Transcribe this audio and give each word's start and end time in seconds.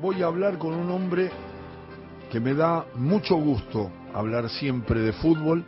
voy 0.00 0.22
a 0.22 0.26
hablar 0.26 0.56
con 0.56 0.72
un 0.74 0.90
hombre 0.90 1.30
que 2.32 2.40
me 2.40 2.54
da 2.54 2.86
mucho 2.94 3.36
gusto 3.36 3.90
hablar 4.14 4.48
siempre 4.48 5.00
de 5.00 5.12
fútbol 5.12 5.64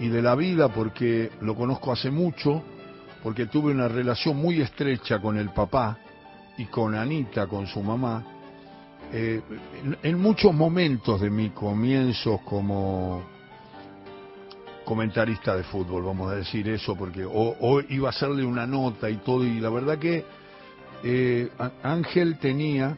y 0.00 0.08
de 0.08 0.20
la 0.20 0.34
vida 0.34 0.68
porque 0.68 1.30
lo 1.40 1.54
conozco 1.54 1.92
hace 1.92 2.10
mucho, 2.10 2.62
porque 3.22 3.46
tuve 3.46 3.72
una 3.72 3.86
relación 3.86 4.36
muy 4.36 4.60
estrecha 4.60 5.20
con 5.20 5.38
el 5.38 5.50
papá 5.50 5.96
y 6.58 6.64
con 6.66 6.94
Anita, 6.94 7.46
con 7.46 7.66
su 7.66 7.82
mamá, 7.82 8.24
eh, 9.12 9.40
en, 10.02 10.18
muchos 10.18 10.52
momentos 10.52 11.20
de 11.20 11.30
mi 11.30 11.50
comienzo 11.50 12.40
como 12.44 13.22
comentarista 14.84 15.56
de 15.56 15.62
fútbol, 15.62 16.04
vamos 16.04 16.32
a 16.32 16.36
decir 16.36 16.68
eso, 16.68 16.96
porque 16.96 17.24
o, 17.24 17.80
iba 17.88 18.08
a 18.08 18.10
hacerle 18.10 18.44
una 18.44 18.66
nota 18.66 19.08
y 19.08 19.16
todo, 19.18 19.44
y 19.44 19.60
la 19.60 19.70
verdad 19.70 19.98
que 19.98 20.24
eh, 21.04 21.48
Ángel 21.82 22.38
tenía 22.38 22.96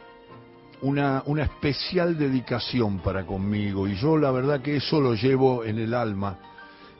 una, 0.82 1.22
una 1.26 1.44
especial 1.44 2.16
dedicación 2.16 2.98
para 2.98 3.24
conmigo, 3.26 3.88
y 3.88 3.96
yo 3.96 4.16
la 4.16 4.30
verdad 4.30 4.60
que 4.60 4.76
eso 4.76 5.00
lo 5.00 5.14
llevo 5.14 5.64
en 5.64 5.78
el 5.78 5.94
alma. 5.94 6.38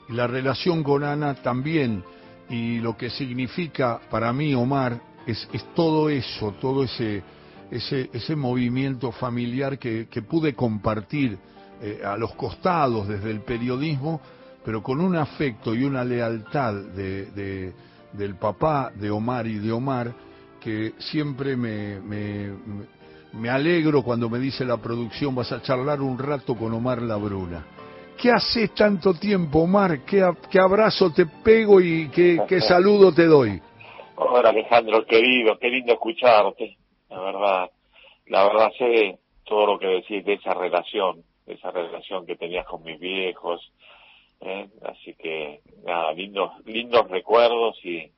Y 0.07 0.13
la 0.13 0.27
relación 0.27 0.83
con 0.83 1.03
Ana 1.03 1.35
también, 1.35 2.03
y 2.49 2.79
lo 2.79 2.97
que 2.97 3.09
significa 3.09 3.99
para 4.09 4.33
mí 4.33 4.53
Omar, 4.53 4.99
es, 5.25 5.47
es 5.53 5.63
todo 5.75 6.09
eso, 6.09 6.55
todo 6.59 6.83
ese, 6.83 7.21
ese, 7.69 8.09
ese 8.11 8.35
movimiento 8.35 9.11
familiar 9.11 9.77
que, 9.77 10.07
que 10.09 10.21
pude 10.21 10.53
compartir 10.53 11.37
eh, 11.81 12.01
a 12.03 12.17
los 12.17 12.33
costados 12.35 13.07
desde 13.07 13.31
el 13.31 13.41
periodismo, 13.41 14.19
pero 14.65 14.83
con 14.83 14.99
un 14.99 15.15
afecto 15.15 15.73
y 15.73 15.85
una 15.85 16.03
lealtad 16.03 16.73
de, 16.73 17.73
del 18.11 18.35
papá 18.35 18.91
de 18.93 19.09
Omar 19.09 19.47
y 19.47 19.59
de 19.59 19.71
Omar, 19.71 20.13
que 20.59 20.93
siempre 20.97 21.55
me, 21.55 22.01
me, 22.01 22.51
me, 23.33 23.49
alegro 23.49 24.03
cuando 24.03 24.29
me 24.29 24.39
dice 24.39 24.65
la 24.65 24.77
producción, 24.77 25.35
vas 25.35 25.51
a 25.51 25.61
charlar 25.61 26.01
un 26.01 26.17
rato 26.17 26.55
con 26.55 26.73
Omar 26.73 27.01
Labruna. 27.01 27.65
¿Qué 28.17 28.31
haces 28.31 28.73
tanto 28.73 29.13
tiempo, 29.13 29.59
Omar? 29.59 30.03
¿Qué, 30.05 30.27
qué 30.51 30.59
abrazo 30.59 31.11
te 31.13 31.25
pego 31.25 31.79
y 31.79 32.09
qué, 32.09 32.39
qué 32.47 32.61
saludo 32.67 33.13
te 33.13 33.25
doy? 33.25 33.61
Hola 34.15 34.49
Alejandro, 34.49 35.05
querido, 35.05 35.57
qué 35.57 35.69
lindo 35.69 35.93
escucharte. 35.93 36.77
La 37.09 37.21
verdad, 37.21 37.69
la 38.27 38.43
verdad 38.45 38.71
sé 38.77 39.19
todo 39.45 39.65
lo 39.65 39.79
que 39.79 39.87
decís 39.87 40.23
de 40.25 40.33
esa 40.33 40.53
relación, 40.53 41.23
de 41.45 41.53
esa 41.53 41.71
relación 41.71 42.25
que 42.25 42.35
tenías 42.35 42.65
con 42.65 42.83
mis 42.83 42.99
viejos, 42.99 43.71
¿eh? 44.41 44.67
así 44.83 45.15
que 45.15 45.61
nada, 45.83 46.13
lindos, 46.13 46.51
lindos 46.65 47.09
recuerdos 47.09 47.77
y, 47.83 48.11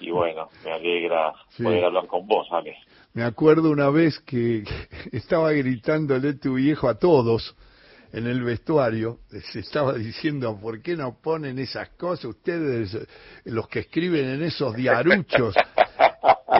y 0.00 0.10
bueno, 0.10 0.48
me 0.64 0.72
alegra 0.72 1.32
poder 1.60 1.84
hablar 1.84 2.06
con 2.06 2.26
vos, 2.26 2.46
Ale. 2.50 2.76
Me 3.14 3.24
acuerdo 3.24 3.70
una 3.70 3.90
vez 3.90 4.18
que 4.20 4.64
estaba 5.12 5.52
gritándole 5.52 6.34
tu 6.34 6.54
viejo 6.54 6.88
a 6.88 6.94
todos 6.94 7.54
en 8.12 8.26
el 8.26 8.42
vestuario, 8.42 9.20
se 9.52 9.60
estaba 9.60 9.94
diciendo, 9.94 10.58
¿por 10.60 10.80
qué 10.82 10.96
no 10.96 11.18
ponen 11.22 11.58
esas 11.58 11.90
cosas 11.90 12.26
ustedes, 12.26 12.96
los 13.44 13.68
que 13.68 13.80
escriben 13.80 14.28
en 14.28 14.42
esos 14.42 14.74
diaruchos? 14.74 15.54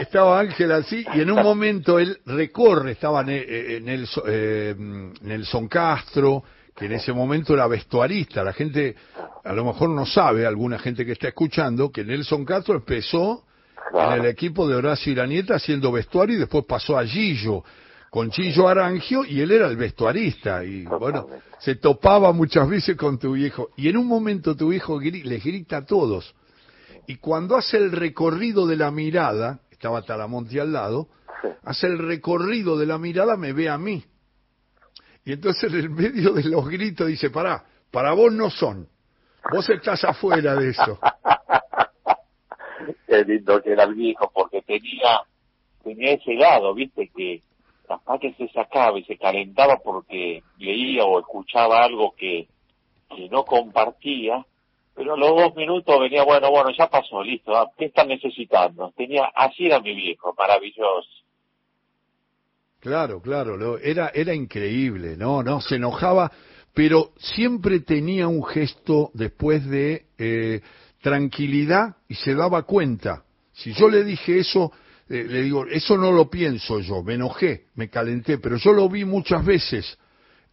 Estaba 0.01 0.39
Ángel 0.39 0.71
así 0.71 1.05
y 1.13 1.21
en 1.21 1.29
un 1.29 1.43
momento 1.43 1.99
él 1.99 2.19
recorre, 2.25 2.93
estaba 2.93 3.21
en 3.21 3.87
el, 3.87 4.09
eh, 4.25 4.75
Nelson 5.21 5.67
Castro, 5.67 6.43
que 6.75 6.85
en 6.85 6.93
ese 6.93 7.13
momento 7.13 7.53
era 7.53 7.67
vestuarista. 7.67 8.43
La 8.43 8.53
gente 8.53 8.95
a 9.43 9.53
lo 9.53 9.63
mejor 9.63 9.89
no 9.89 10.07
sabe, 10.07 10.47
alguna 10.47 10.79
gente 10.79 11.05
que 11.05 11.11
está 11.11 11.27
escuchando, 11.27 11.91
que 11.91 12.03
Nelson 12.03 12.43
Castro 12.43 12.73
empezó 12.73 13.45
en 13.93 14.11
el 14.13 14.25
equipo 14.25 14.67
de 14.67 14.75
Horacio 14.75 15.11
Iranieta 15.11 15.55
haciendo 15.55 15.91
vestuario 15.91 16.35
y 16.35 16.39
después 16.39 16.65
pasó 16.65 16.97
a 16.97 17.05
Gillo 17.05 17.63
con 18.09 18.29
Chillo 18.29 18.67
Arangio 18.67 19.25
y 19.25 19.41
él 19.41 19.51
era 19.51 19.67
el 19.67 19.75
vestuarista 19.75 20.63
y 20.63 20.83
bueno, 20.83 21.27
se 21.59 21.75
topaba 21.75 22.31
muchas 22.31 22.67
veces 22.67 22.95
con 22.95 23.17
tu 23.17 23.33
viejo 23.33 23.69
y 23.75 23.89
en 23.89 23.97
un 23.97 24.07
momento 24.07 24.55
tu 24.55 24.69
viejo 24.69 24.99
les 24.99 25.43
grita 25.43 25.77
a 25.77 25.85
todos. 25.85 26.35
Y 27.07 27.17
cuando 27.17 27.57
hace 27.57 27.77
el 27.77 27.91
recorrido 27.91 28.65
de 28.65 28.77
la 28.77 28.91
mirada, 28.91 29.59
estaba 29.71 30.03
Talamonte 30.03 30.61
al 30.61 30.71
lado, 30.71 31.09
hace 31.63 31.87
el 31.87 31.97
recorrido 31.97 32.77
de 32.77 32.85
la 32.85 32.97
mirada 32.97 33.35
me 33.35 33.51
ve 33.51 33.69
a 33.69 33.77
mí. 33.77 34.05
Y 35.25 35.33
entonces 35.33 35.71
en 35.71 35.79
el 35.79 35.89
medio 35.89 36.33
de 36.33 36.43
los 36.43 36.67
gritos 36.67 37.07
dice, 37.07 37.29
pará, 37.29 37.65
para 37.91 38.13
vos 38.13 38.31
no 38.31 38.49
son, 38.49 38.87
vos 39.51 39.67
estás 39.69 40.03
afuera 40.03 40.55
de 40.55 40.69
eso. 40.69 40.99
Qué 43.07 43.23
lindo 43.25 43.61
que 43.61 43.71
era 43.71 43.83
el 43.83 43.95
viejo 43.95 44.31
porque 44.33 44.61
tenía 44.61 45.21
tenía 45.83 46.13
ese 46.13 46.33
lado, 46.33 46.73
viste, 46.73 47.09
que 47.15 47.41
capaz 47.87 48.19
que 48.19 48.33
se 48.33 48.47
sacaba 48.49 48.97
y 48.97 49.03
se 49.03 49.17
calentaba 49.17 49.77
porque 49.83 50.41
leía 50.57 51.03
o 51.03 51.19
escuchaba 51.19 51.83
algo 51.83 52.13
que, 52.17 52.47
que 53.15 53.29
no 53.29 53.43
compartía, 53.43 54.45
pero 54.95 55.13
a 55.13 55.17
los 55.17 55.29
dos 55.29 55.55
minutos 55.55 55.99
venía, 55.99 56.23
bueno, 56.23 56.49
bueno, 56.49 56.69
ya 56.77 56.87
pasó, 56.87 57.21
listo, 57.23 57.55
ah, 57.55 57.69
¿qué 57.77 57.85
están 57.85 58.07
necesitando? 58.07 58.91
Tenía, 58.95 59.25
así 59.35 59.65
era 59.65 59.79
mi 59.79 59.93
viejo, 59.93 60.33
maravilloso. 60.37 61.09
Claro, 62.79 63.21
claro, 63.21 63.77
era, 63.77 64.11
era 64.13 64.33
increíble, 64.33 65.15
no, 65.17 65.41
no, 65.41 65.61
se 65.61 65.75
enojaba, 65.75 66.31
pero 66.73 67.11
siempre 67.17 67.79
tenía 67.79 68.27
un 68.27 68.43
gesto 68.43 69.09
después 69.13 69.67
de 69.69 70.05
eh, 70.17 70.61
tranquilidad 71.03 71.97
y 72.07 72.15
se 72.15 72.33
daba 72.33 72.63
cuenta. 72.63 73.25
Si 73.51 73.73
yo 73.73 73.89
le 73.89 74.05
dije 74.05 74.39
eso, 74.39 74.71
eh, 75.09 75.25
le 75.27 75.43
digo, 75.43 75.67
eso 75.67 75.97
no 75.97 76.13
lo 76.13 76.29
pienso 76.29 76.79
yo, 76.79 77.03
me 77.03 77.15
enojé, 77.15 77.65
me 77.75 77.89
calenté, 77.89 78.37
pero 78.37 78.55
yo 78.55 78.71
lo 78.71 78.87
vi 78.89 79.03
muchas 79.03 79.45
veces 79.45 79.97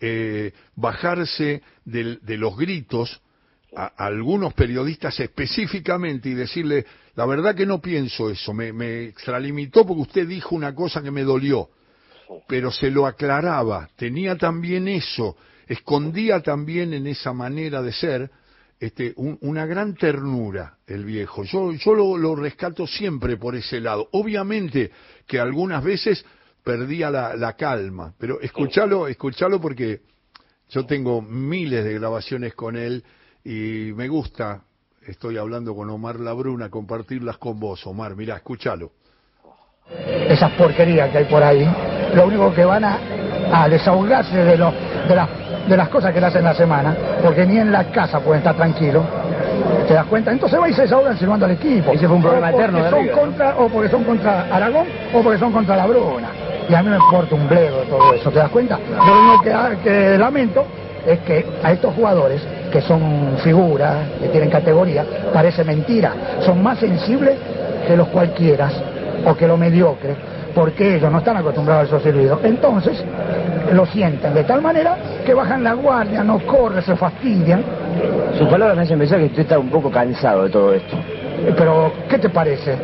eh, 0.01 0.53
bajarse 0.75 1.63
de 1.85 2.37
los 2.37 2.57
gritos 2.57 3.23
a, 3.77 3.87
algunos 3.97 4.53
periodistas 4.53 5.21
específicamente 5.21 6.29
y 6.29 6.35
decirle, 6.35 6.85
la 7.15 7.27
verdad 7.27 7.55
que 7.55 7.65
no 7.65 7.81
pienso 7.81 8.29
eso, 8.29 8.53
me, 8.53 8.73
me 8.73 9.05
extralimitó 9.05 9.87
porque 9.87 10.03
usted 10.03 10.27
dijo 10.27 10.57
una 10.57 10.75
cosa 10.75 11.01
que 11.01 11.13
me 11.13 11.23
dolió, 11.23 11.71
pero 12.49 12.73
se 12.73 12.91
lo 12.91 13.07
aclaraba, 13.07 13.89
tenía 13.95 14.37
también 14.37 14.89
eso, 14.89 15.37
escondía 15.69 16.41
también 16.41 16.93
en 16.93 17.07
esa 17.07 17.33
manera 17.33 17.83
de 17.83 17.93
ser 17.93 18.31
este, 18.81 19.13
una 19.17 19.67
gran 19.67 19.95
ternura 19.95 20.79
el 20.87 21.05
viejo. 21.05 21.45
Yo, 21.45 21.73
yo 21.73 21.95
lo, 21.95 22.35
rescato 22.35 22.87
siempre 22.87 23.37
por 23.37 23.55
ese 23.55 23.79
lado. 23.79 24.09
Obviamente 24.13 24.91
que 25.27 25.39
algunas 25.39 25.85
veces 25.85 26.25
perdía 26.65 27.11
la, 27.11 27.53
calma, 27.59 28.15
pero 28.19 28.41
escúchalo, 28.41 29.07
escúchalo 29.07 29.61
porque 29.61 30.01
yo 30.71 30.87
tengo 30.87 31.21
miles 31.21 31.85
de 31.85 31.93
grabaciones 31.95 32.55
con 32.55 32.77
él 32.77 33.05
y 33.45 33.93
me 33.95 34.09
gusta, 34.09 34.63
estoy 35.07 35.37
hablando 35.37 35.75
con 35.75 35.91
Omar 35.91 36.19
Labruna, 36.19 36.71
compartirlas 36.71 37.37
con 37.37 37.61
vos, 37.61 37.87
Omar. 37.87 38.17
Mirá, 38.17 38.37
escúchalo. 38.37 38.93
Esas 40.27 40.53
porquerías 40.53 41.11
que 41.11 41.19
hay 41.19 41.25
por 41.27 41.43
ahí, 41.43 41.69
lo 42.15 42.27
único 42.27 42.55
que 42.55 42.65
van 42.65 42.85
a, 42.85 42.99
a 43.53 43.69
desahogarse 43.69 44.37
de, 44.39 44.57
lo, 44.57 44.71
de 44.71 45.15
las 45.15 45.50
de 45.67 45.77
las 45.77 45.89
cosas 45.89 46.13
que 46.13 46.21
le 46.21 46.27
hacen 46.27 46.45
la 46.45 46.55
semana, 46.55 46.95
porque 47.23 47.47
ni 47.47 47.59
en 47.59 47.73
la 47.73 47.85
casa 47.85 48.21
pueden 48.21 48.39
estar 48.39 48.55
tranquilos. 48.55 49.05
¿Te 49.87 49.95
das 49.95 50.07
cuenta? 50.07 50.31
Entonces 50.31 50.61
va 50.61 50.69
y 50.69 50.73
se 50.73 50.83
desahogan 50.83 51.19
silbando 51.19 51.47
al 51.47 51.53
equipo. 51.53 51.93
Ese 51.93 52.07
fue 52.07 52.17
un 52.17 52.23
problema 52.23 52.51
eterno 52.51 52.89
son 52.91 53.09
contra, 53.09 53.57
O 53.59 53.69
porque 53.69 53.89
son 53.89 54.05
contra 54.05 54.43
Aragón 54.51 54.87
o 55.13 55.23
porque 55.23 55.39
son 55.39 55.53
contra 55.53 55.77
la 55.77 55.87
Bruna. 55.87 56.29
Y 56.69 56.75
a 56.75 56.83
mí 56.83 56.91
me 56.91 56.97
importa 56.97 57.35
un 57.35 57.49
bledo 57.49 57.79
todo 57.83 58.15
eso, 58.15 58.31
¿te 58.31 58.39
das 58.39 58.51
cuenta? 58.51 58.79
Lo 58.79 59.21
único 59.21 59.43
que, 59.43 59.79
que 59.83 60.19
lamento 60.19 60.65
es 61.07 61.19
que 61.21 61.45
a 61.63 61.73
estos 61.73 61.95
jugadores, 61.95 62.41
que 62.71 62.81
son 62.81 63.37
figuras, 63.43 63.97
que 64.21 64.29
tienen 64.29 64.51
categoría, 64.51 65.05
parece 65.33 65.65
mentira. 65.65 66.13
Son 66.41 66.63
más 66.63 66.79
sensibles 66.79 67.37
que 67.87 67.97
los 67.97 68.09
cualquiera 68.09 68.71
o 69.27 69.35
que 69.35 69.49
los 69.49 69.59
mediocres 69.59 70.17
porque 70.55 70.97
ellos 70.97 71.11
no 71.11 71.19
están 71.19 71.37
acostumbrados 71.37 71.85
a 71.85 71.87
esos 71.87 72.03
silbidos. 72.03 72.41
Entonces, 72.43 73.03
lo 73.73 73.87
sienten 73.87 74.35
de 74.35 74.45
tal 74.45 74.63
manera 74.63 74.97
que 75.25 75.35
bajan 75.35 75.63
la 75.63 75.75
guardia, 75.75 76.23
no 76.25 76.39
corren, 76.47 76.83
se 76.83 76.97
fastidian. 76.97 77.63
Sus 78.39 78.49
palabras 78.49 78.77
me 78.77 78.83
hacen 78.83 78.99
pensar 78.99 79.19
que 79.19 79.27
usted 79.27 79.43
está 79.43 79.59
un 79.59 79.71
poco 79.71 79.91
cansado 79.91 80.45
de 80.45 80.51
todo 80.51 80.75
esto. 80.75 80.97
Eh, 80.97 81.55
pero, 81.57 81.93
¿qué 82.09 82.19
te 82.19 82.29
parece? 82.29 82.77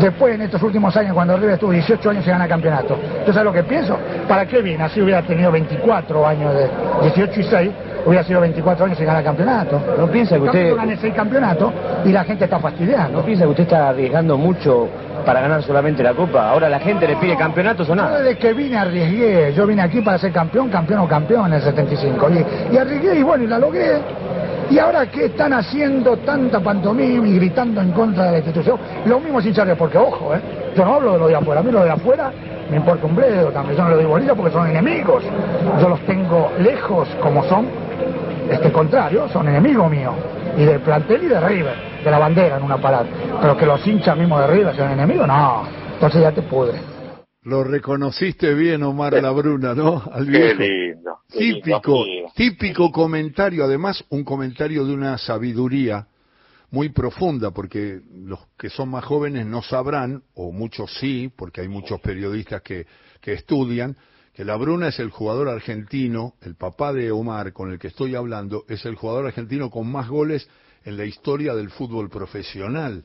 Después, 0.00 0.34
en 0.34 0.42
estos 0.42 0.62
últimos 0.62 0.96
años, 0.96 1.12
cuando 1.14 1.36
River 1.36 1.54
estuvo 1.54 1.70
18 1.72 2.10
años 2.10 2.26
y 2.26 2.30
gana 2.30 2.48
campeonato. 2.48 2.96
¿Tú 3.24 3.32
sabes 3.32 3.44
lo 3.44 3.52
que 3.52 3.62
pienso? 3.64 3.98
¿Para 4.26 4.46
qué 4.46 4.62
viene? 4.62 4.84
Así 4.84 5.00
hubiera 5.00 5.22
tenido 5.22 5.52
24 5.52 6.26
años 6.26 6.54
de 6.54 6.68
18 7.02 7.40
y 7.40 7.42
6, 7.42 7.70
hubiera 8.06 8.24
sido 8.24 8.40
24 8.40 8.86
años 8.86 9.00
y 9.00 9.04
gana 9.04 9.22
campeonato. 9.22 9.80
¿No 9.98 10.06
piensa 10.08 10.36
que 10.36 10.42
usted... 10.42 10.76
gane 10.76 10.96
6 10.96 11.14
campeonatos 11.14 11.72
y 12.04 12.12
la 12.12 12.24
gente 12.24 12.44
está 12.44 12.58
fastidiando. 12.58 13.18
¿No 13.18 13.24
piensa 13.24 13.44
que 13.44 13.50
usted 13.50 13.64
está 13.64 13.88
arriesgando 13.88 14.36
mucho 14.36 14.88
para 15.24 15.40
ganar 15.40 15.62
solamente 15.62 16.02
la 16.02 16.14
Copa. 16.14 16.50
Ahora 16.50 16.68
la 16.68 16.80
gente 16.80 17.06
le 17.06 17.16
pide 17.16 17.36
campeonatos 17.36 17.88
o 17.88 17.94
nada. 17.94 18.18
Yo 18.18 18.24
desde 18.24 18.38
que 18.38 18.52
vine 18.52 18.76
arriesgué. 18.76 19.52
Yo 19.54 19.66
vine 19.66 19.82
aquí 19.82 20.00
para 20.00 20.18
ser 20.18 20.32
campeón, 20.32 20.68
campeón 20.68 21.00
o 21.00 21.08
campeón 21.08 21.46
en 21.46 21.54
el 21.54 21.62
75. 21.62 22.28
Y, 22.30 22.74
y 22.74 22.78
arriesgué 22.78 23.18
y 23.18 23.22
bueno, 23.22 23.44
y 23.44 23.46
la 23.46 23.58
logré. 23.58 24.00
Y 24.70 24.78
ahora 24.78 25.06
que 25.06 25.26
están 25.26 25.52
haciendo 25.52 26.16
tanta 26.18 26.60
pantomima 26.60 27.26
y 27.26 27.36
gritando 27.36 27.80
en 27.80 27.92
contra 27.92 28.24
de 28.24 28.32
la 28.32 28.38
institución, 28.38 28.78
lo 29.04 29.20
mismo 29.20 29.40
sin 29.40 29.54
saber, 29.54 29.76
porque 29.76 29.98
ojo, 29.98 30.34
¿eh? 30.34 30.40
yo 30.74 30.84
no 30.84 30.94
hablo 30.94 31.12
de 31.12 31.18
lo 31.18 31.28
de 31.28 31.34
afuera, 31.34 31.60
a 31.60 31.62
mí 31.62 31.70
lo 31.70 31.84
de 31.84 31.90
afuera 31.90 32.32
me 32.70 32.78
importa 32.78 33.04
un 33.04 33.14
bledo 33.14 33.50
también. 33.50 33.76
Yo 33.76 33.84
no 33.84 33.90
lo 33.90 33.98
digo 33.98 34.10
bonito 34.10 34.34
porque 34.34 34.52
son 34.52 34.66
enemigos. 34.70 35.22
Yo 35.78 35.88
los 35.90 36.00
tengo 36.06 36.50
lejos 36.58 37.06
como 37.20 37.44
son, 37.44 37.66
este 38.52 38.72
contrario, 38.72 39.28
son 39.28 39.48
enemigos 39.48 39.90
míos. 39.90 40.14
Y 40.56 40.64
del 40.64 40.80
plantel 40.80 41.24
y 41.24 41.28
de 41.28 41.40
River, 41.40 41.74
de 42.04 42.10
la 42.10 42.18
bandera 42.18 42.56
en 42.56 42.62
una 42.62 42.80
parada. 42.80 43.06
Pero 43.40 43.56
que 43.56 43.66
los 43.66 43.86
hinchas 43.86 44.16
mismos 44.16 44.40
de 44.40 44.46
River 44.48 44.76
sean 44.76 44.92
enemigos, 44.92 45.26
no. 45.26 45.66
Entonces 45.94 46.20
ya 46.20 46.32
te 46.32 46.42
pudre. 46.42 46.80
Lo 47.44 47.64
reconociste 47.64 48.54
bien, 48.54 48.82
Omar 48.84 49.14
Labruna, 49.14 49.74
¿no? 49.74 50.02
Al 50.12 50.26
viejo. 50.26 50.58
Qué 50.58 50.68
lindo. 50.68 51.18
típico, 51.28 52.04
típico 52.36 52.92
comentario, 52.92 53.64
además 53.64 54.04
un 54.10 54.22
comentario 54.22 54.84
de 54.84 54.92
una 54.92 55.18
sabiduría 55.18 56.06
muy 56.70 56.90
profunda, 56.90 57.50
porque 57.50 58.00
los 58.14 58.38
que 58.56 58.70
son 58.70 58.90
más 58.90 59.04
jóvenes 59.04 59.44
no 59.46 59.60
sabrán, 59.62 60.22
o 60.34 60.52
muchos 60.52 60.92
sí, 60.98 61.30
porque 61.34 61.60
hay 61.60 61.68
muchos 61.68 62.00
periodistas 62.00 62.62
que, 62.62 62.86
que 63.20 63.32
estudian, 63.34 63.96
que 64.34 64.44
Labruna 64.44 64.88
es 64.88 64.98
el 64.98 65.10
jugador 65.10 65.48
argentino, 65.48 66.34
el 66.40 66.54
papá 66.54 66.92
de 66.92 67.10
Omar 67.12 67.52
con 67.52 67.70
el 67.70 67.78
que 67.78 67.88
estoy 67.88 68.14
hablando, 68.14 68.64
es 68.68 68.84
el 68.86 68.94
jugador 68.94 69.26
argentino 69.26 69.70
con 69.70 69.90
más 69.90 70.08
goles 70.08 70.48
en 70.84 70.96
la 70.96 71.04
historia 71.04 71.54
del 71.54 71.70
fútbol 71.70 72.08
profesional. 72.08 73.04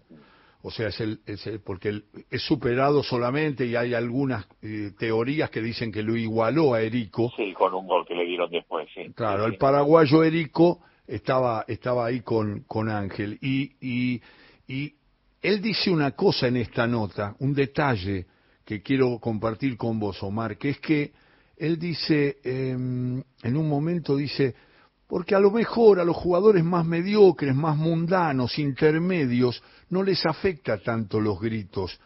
O 0.64 0.72
sea, 0.72 0.88
es 0.88 1.00
el, 1.00 1.20
es 1.26 1.48
porque 1.64 2.02
es 2.30 2.42
superado 2.42 3.04
solamente 3.04 3.66
y 3.66 3.76
hay 3.76 3.94
algunas 3.94 4.48
eh, 4.62 4.92
teorías 4.98 5.50
que 5.50 5.62
dicen 5.62 5.92
que 5.92 6.02
lo 6.02 6.16
igualó 6.16 6.74
a 6.74 6.82
Erico. 6.82 7.32
Sí, 7.38 7.54
con 7.54 7.74
un 7.74 7.88
gol 7.88 8.06
que 8.08 8.16
le 8.16 8.26
dieron 8.26 8.50
después, 8.50 8.88
sí. 8.94 9.12
Claro, 9.14 9.46
el 9.46 9.58
paraguayo 9.58 10.24
Erico 10.24 10.80
estaba, 11.06 11.64
estaba 11.68 12.08
ahí 12.08 12.22
con, 12.22 12.62
con 12.62 12.90
Ángel. 12.90 13.38
Y, 13.42 13.76
y, 13.80 14.22
y 14.68 14.96
él 15.42 15.62
dice 15.62 15.92
una 15.92 16.12
cosa 16.12 16.48
en 16.48 16.58
esta 16.58 16.88
nota, 16.88 17.36
un 17.40 17.54
detalle 17.54 18.26
que 18.68 18.82
quiero 18.82 19.18
compartir 19.20 19.78
con 19.78 19.98
vos, 19.98 20.22
Omar, 20.22 20.58
que 20.58 20.72
es 20.72 20.80
que 20.80 21.14
él 21.56 21.80
dice, 21.80 22.40
em, 22.44 23.24
en 23.42 23.56
un 23.56 23.70
momento 23.70 24.18
dice, 24.18 24.56
porque 25.08 25.36
a 25.36 25.40
lo 25.40 25.52
mejor 25.52 26.02
a 26.02 26.04
los 26.04 26.18
jugadores 26.18 26.66
más 26.66 26.86
mediocres, 26.86 27.56
más 27.56 27.78
mundanos, 27.78 28.60
intermedios, 28.60 29.64
no 29.90 30.04
les 30.04 30.26
afecta 30.26 30.80
tanto 30.80 31.22
los 31.22 31.40
gritos, 31.40 31.98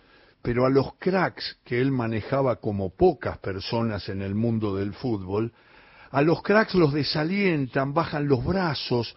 pero 0.44 0.64
a 0.64 0.70
los 0.70 0.94
cracks 1.00 1.58
que 1.66 1.82
él 1.82 1.92
manejaba 1.92 2.58
como 2.58 2.92
pocas 2.92 3.40
personas 3.40 4.08
en 4.08 4.22
el 4.22 4.36
mundo 4.36 4.76
del 4.76 4.94
fútbol, 4.94 5.52
a 6.12 6.22
los 6.22 6.44
cracks 6.44 6.76
los 6.76 6.94
desalientan, 6.94 7.92
bajan 7.92 8.28
los 8.28 8.46
brazos, 8.46 9.16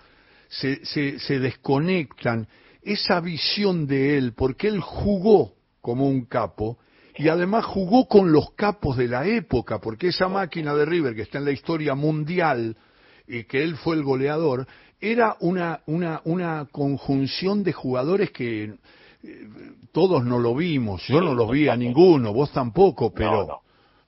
se, 0.48 0.82
se, 0.86 1.18
se 1.18 1.40
desconectan. 1.40 2.48
Esa 2.80 3.20
visión 3.20 3.86
de 3.86 4.16
él, 4.16 4.32
porque 4.32 4.68
él 4.68 4.80
jugó 4.80 5.52
como 5.82 6.08
un 6.08 6.24
capo, 6.24 6.78
y 7.16 7.28
además 7.28 7.64
jugó 7.64 8.06
con 8.08 8.32
los 8.32 8.52
capos 8.52 8.96
de 8.96 9.08
la 9.08 9.26
época, 9.26 9.78
porque 9.80 10.08
esa 10.08 10.28
máquina 10.28 10.74
de 10.74 10.84
River 10.84 11.14
que 11.14 11.22
está 11.22 11.38
en 11.38 11.44
la 11.44 11.52
historia 11.52 11.94
mundial, 11.94 12.76
y 13.26 13.44
que 13.44 13.62
él 13.62 13.76
fue 13.76 13.96
el 13.96 14.02
goleador, 14.02 14.66
era 15.00 15.36
una, 15.40 15.80
una, 15.86 16.20
una 16.24 16.66
conjunción 16.70 17.62
de 17.62 17.72
jugadores 17.72 18.30
que 18.30 18.64
eh, 18.64 19.48
todos 19.92 20.24
no 20.24 20.38
lo 20.38 20.54
vimos, 20.54 21.06
yo 21.06 21.20
no 21.20 21.34
los 21.34 21.50
vi 21.50 21.68
a 21.68 21.76
ninguno, 21.76 22.32
vos 22.32 22.52
tampoco, 22.52 23.12
pero, 23.12 23.60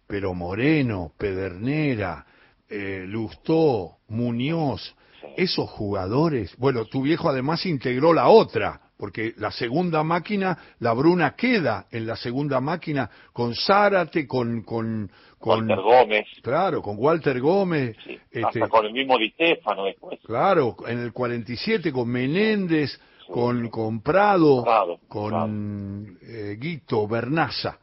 pero 0.06 0.34
Moreno, 0.34 1.12
Pedernera, 1.16 2.26
eh, 2.68 3.04
Lustó, 3.06 3.98
Muñoz, 4.08 4.94
esos 5.36 5.70
jugadores, 5.70 6.56
bueno, 6.56 6.86
tu 6.86 7.02
viejo 7.02 7.28
además 7.28 7.64
integró 7.66 8.12
la 8.12 8.28
otra, 8.28 8.80
porque 8.96 9.34
la 9.36 9.50
segunda 9.50 10.02
máquina, 10.02 10.56
la 10.80 10.92
Bruna 10.94 11.34
queda 11.36 11.86
en 11.90 12.06
la 12.06 12.16
segunda 12.16 12.60
máquina 12.60 13.10
con 13.32 13.54
Zárate, 13.54 14.26
con, 14.26 14.62
con, 14.62 15.10
con 15.38 15.60
Walter 15.68 15.80
Gómez. 15.80 16.26
Claro, 16.42 16.82
con 16.82 16.96
Walter 16.98 17.40
Gómez. 17.40 17.96
este, 18.06 18.42
hasta 18.44 18.68
con 18.68 18.86
el 18.86 18.92
mismo 18.92 19.18
Di 19.18 19.30
Stefano 19.30 19.84
después. 19.84 20.18
Claro, 20.24 20.76
en 20.86 21.00
el 21.00 21.12
47 21.12 21.92
con 21.92 22.08
Menéndez, 22.08 22.98
con, 23.28 23.68
con 23.68 24.00
Prado, 24.00 24.64
con 25.08 26.18
Eh, 26.22 26.56
Guito, 26.58 27.06
Bernaza. 27.06 27.78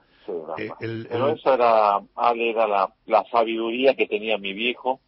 Eh, 0.57 0.69
Pero 0.79 1.29
eso 1.29 1.53
era, 1.53 1.99
era 2.35 2.67
la, 2.67 2.93
la 3.07 3.23
sabiduría 3.31 3.93
que 3.95 4.07
tenía 4.07 4.37
mi 4.37 4.53
viejo 4.53 4.99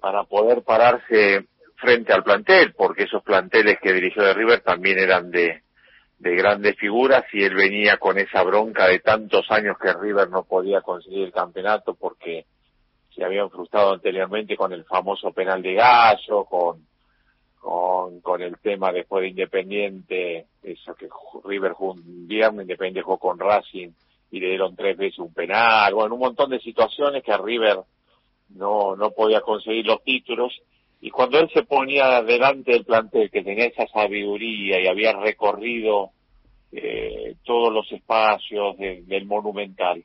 para 0.00 0.24
poder 0.24 0.62
pararse 0.62 1.46
frente 1.84 2.12
al 2.12 2.24
plantel, 2.24 2.72
porque 2.72 3.04
esos 3.04 3.22
planteles 3.22 3.78
que 3.80 3.92
dirigió 3.92 4.22
de 4.22 4.32
River 4.32 4.60
también 4.60 4.98
eran 4.98 5.30
de, 5.30 5.62
de 6.18 6.34
grandes 6.36 6.76
figuras 6.76 7.24
y 7.32 7.44
él 7.44 7.54
venía 7.54 7.98
con 7.98 8.18
esa 8.18 8.42
bronca 8.42 8.86
de 8.86 9.00
tantos 9.00 9.44
años 9.50 9.76
que 9.78 9.92
River 9.92 10.30
no 10.30 10.44
podía 10.44 10.80
conseguir 10.80 11.24
el 11.24 11.32
campeonato 11.32 11.94
porque 11.94 12.46
se 13.14 13.22
habían 13.22 13.50
frustrado 13.50 13.92
anteriormente 13.92 14.56
con 14.56 14.72
el 14.72 14.84
famoso 14.84 15.32
penal 15.32 15.60
de 15.60 15.74
Gallo, 15.74 16.44
con, 16.46 16.86
con, 17.60 18.20
con 18.22 18.40
el 18.40 18.58
tema 18.58 18.90
después 18.90 19.22
de 19.22 19.28
Independiente, 19.28 20.46
eso 20.62 20.94
que 20.94 21.08
River 21.44 21.72
jugó 21.72 21.92
un 21.92 22.26
viernes, 22.26 22.62
Independiente 22.62 23.02
jugó 23.02 23.18
con 23.18 23.38
Racing 23.38 23.90
y 24.30 24.40
le 24.40 24.48
dieron 24.48 24.74
tres 24.74 24.96
veces 24.96 25.18
un 25.18 25.32
penal, 25.34 25.92
bueno, 25.92 26.14
un 26.14 26.20
montón 26.20 26.50
de 26.50 26.58
situaciones 26.60 27.22
que 27.22 27.32
a 27.32 27.38
River 27.38 27.80
no, 28.48 28.96
no 28.96 29.10
podía 29.10 29.42
conseguir 29.42 29.86
los 29.86 30.02
títulos 30.02 30.52
y 31.04 31.10
cuando 31.10 31.38
él 31.38 31.50
se 31.52 31.64
ponía 31.64 32.22
delante 32.22 32.72
del 32.72 32.86
plantel, 32.86 33.30
que 33.30 33.42
tenía 33.42 33.66
esa 33.66 33.86
sabiduría 33.88 34.80
y 34.80 34.86
había 34.86 35.12
recorrido 35.12 36.12
eh, 36.72 37.34
todos 37.44 37.70
los 37.70 37.92
espacios 37.92 38.78
del 38.78 39.26
Monumental, 39.26 40.02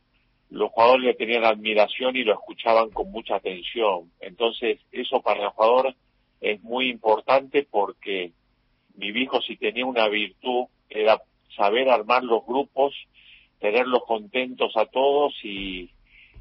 los 0.49 0.69
jugadores 0.71 1.05
le 1.05 1.13
tenían 1.13 1.45
admiración 1.45 2.17
y 2.17 2.25
lo 2.25 2.33
escuchaban 2.33 2.89
con 2.89 3.11
mucha 3.11 3.37
atención. 3.37 4.11
Entonces, 4.19 4.81
eso 4.91 5.21
para 5.21 5.43
el 5.43 5.49
jugador 5.51 5.95
es 6.41 6.61
muy 6.63 6.89
importante 6.89 7.65
porque 7.71 8.33
mi 8.95 9.07
hijo 9.07 9.39
si 9.39 9.55
tenía 9.55 9.85
una 9.85 10.09
virtud 10.09 10.65
era 10.89 11.21
saber 11.55 11.89
armar 11.89 12.25
los 12.25 12.45
grupos, 12.45 12.93
tenerlos 13.59 14.03
contentos 14.05 14.75
a 14.75 14.85
todos 14.85 15.33
y, 15.45 15.91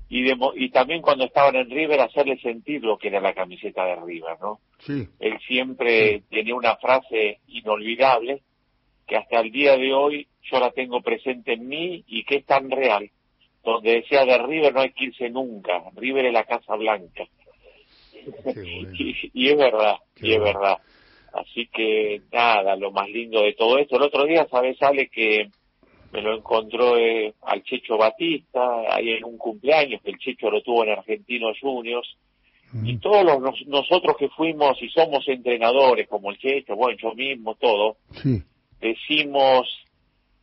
y, 0.09 0.31
y 0.65 0.71
también 0.71 1.03
cuando 1.03 1.25
estaban 1.25 1.57
en 1.57 1.71
River 1.71 2.01
hacerle 2.01 2.39
sentir 2.39 2.83
lo 2.83 2.97
que 2.97 3.09
era 3.09 3.21
la 3.21 3.35
camiseta 3.35 3.85
de 3.85 3.97
River, 3.97 4.39
¿no? 4.41 4.61
Sí. 4.79 5.07
Él 5.21 5.39
siempre 5.47 6.23
tenía 6.31 6.55
una 6.55 6.77
frase 6.77 7.41
inolvidable 7.49 8.43
que 9.07 9.17
hasta 9.17 9.41
el 9.41 9.51
día 9.51 9.77
de 9.77 9.93
hoy 9.93 10.29
yo 10.43 10.61
la 10.61 10.71
tengo 10.71 11.03
presente 11.03 11.55
en 11.55 11.69
mí 11.69 12.05
y 12.07 12.25
que 12.25 12.37
es 12.37 12.47
tan 12.47 12.71
real, 12.71 13.11
donde 13.65 13.97
decía 13.97 14.25
de 14.25 14.39
River 14.39 14.73
no 14.73 14.81
hay 14.81 14.93
que 14.93 15.07
irse 15.07 15.29
nunca, 15.31 15.83
River 15.95 16.27
es 16.27 16.33
la 16.33 16.45
Casa 16.45 16.77
Blanca. 16.77 17.25
y, 19.35 19.49
es 19.49 19.57
verdad, 19.57 19.97
y 20.17 20.33
es 20.33 20.41
verdad. 20.41 20.79
Así 21.33 21.67
que 21.67 22.23
nada, 22.33 22.77
lo 22.77 22.91
más 22.91 23.09
lindo 23.09 23.43
de 23.43 23.55
todo 23.55 23.79
esto. 23.79 23.97
El 23.97 24.03
otro 24.03 24.25
día, 24.25 24.47
¿sabes, 24.51 24.81
Ale, 24.83 25.09
que 25.09 25.51
me 26.13 26.23
lo 26.23 26.37
encontró 26.37 26.97
eh, 26.97 27.35
al 27.43 27.63
Checho 27.63 27.97
Batista, 27.97 28.61
ahí 28.91 29.11
en 29.11 29.25
un 29.25 29.37
cumpleaños, 29.39 30.01
que 30.03 30.11
el 30.11 30.19
Checho 30.19 30.51
lo 30.51 30.63
tuvo 30.63 30.85
en 30.85 30.91
Argentinos 30.91 31.59
Juniors, 31.61 32.17
y 32.85 32.99
todos 32.99 33.25
los, 33.25 33.67
nosotros 33.67 34.17
que 34.19 34.29
fuimos 34.29 34.77
y 34.83 34.91
somos 34.91 35.27
entrenadores, 35.27 36.07
como 36.07 36.31
el 36.31 36.39
Checho, 36.39 36.77
bueno, 36.77 36.99
yo 37.01 37.15
mismo, 37.15 37.55
todo, 37.55 37.97
decimos 38.79 39.67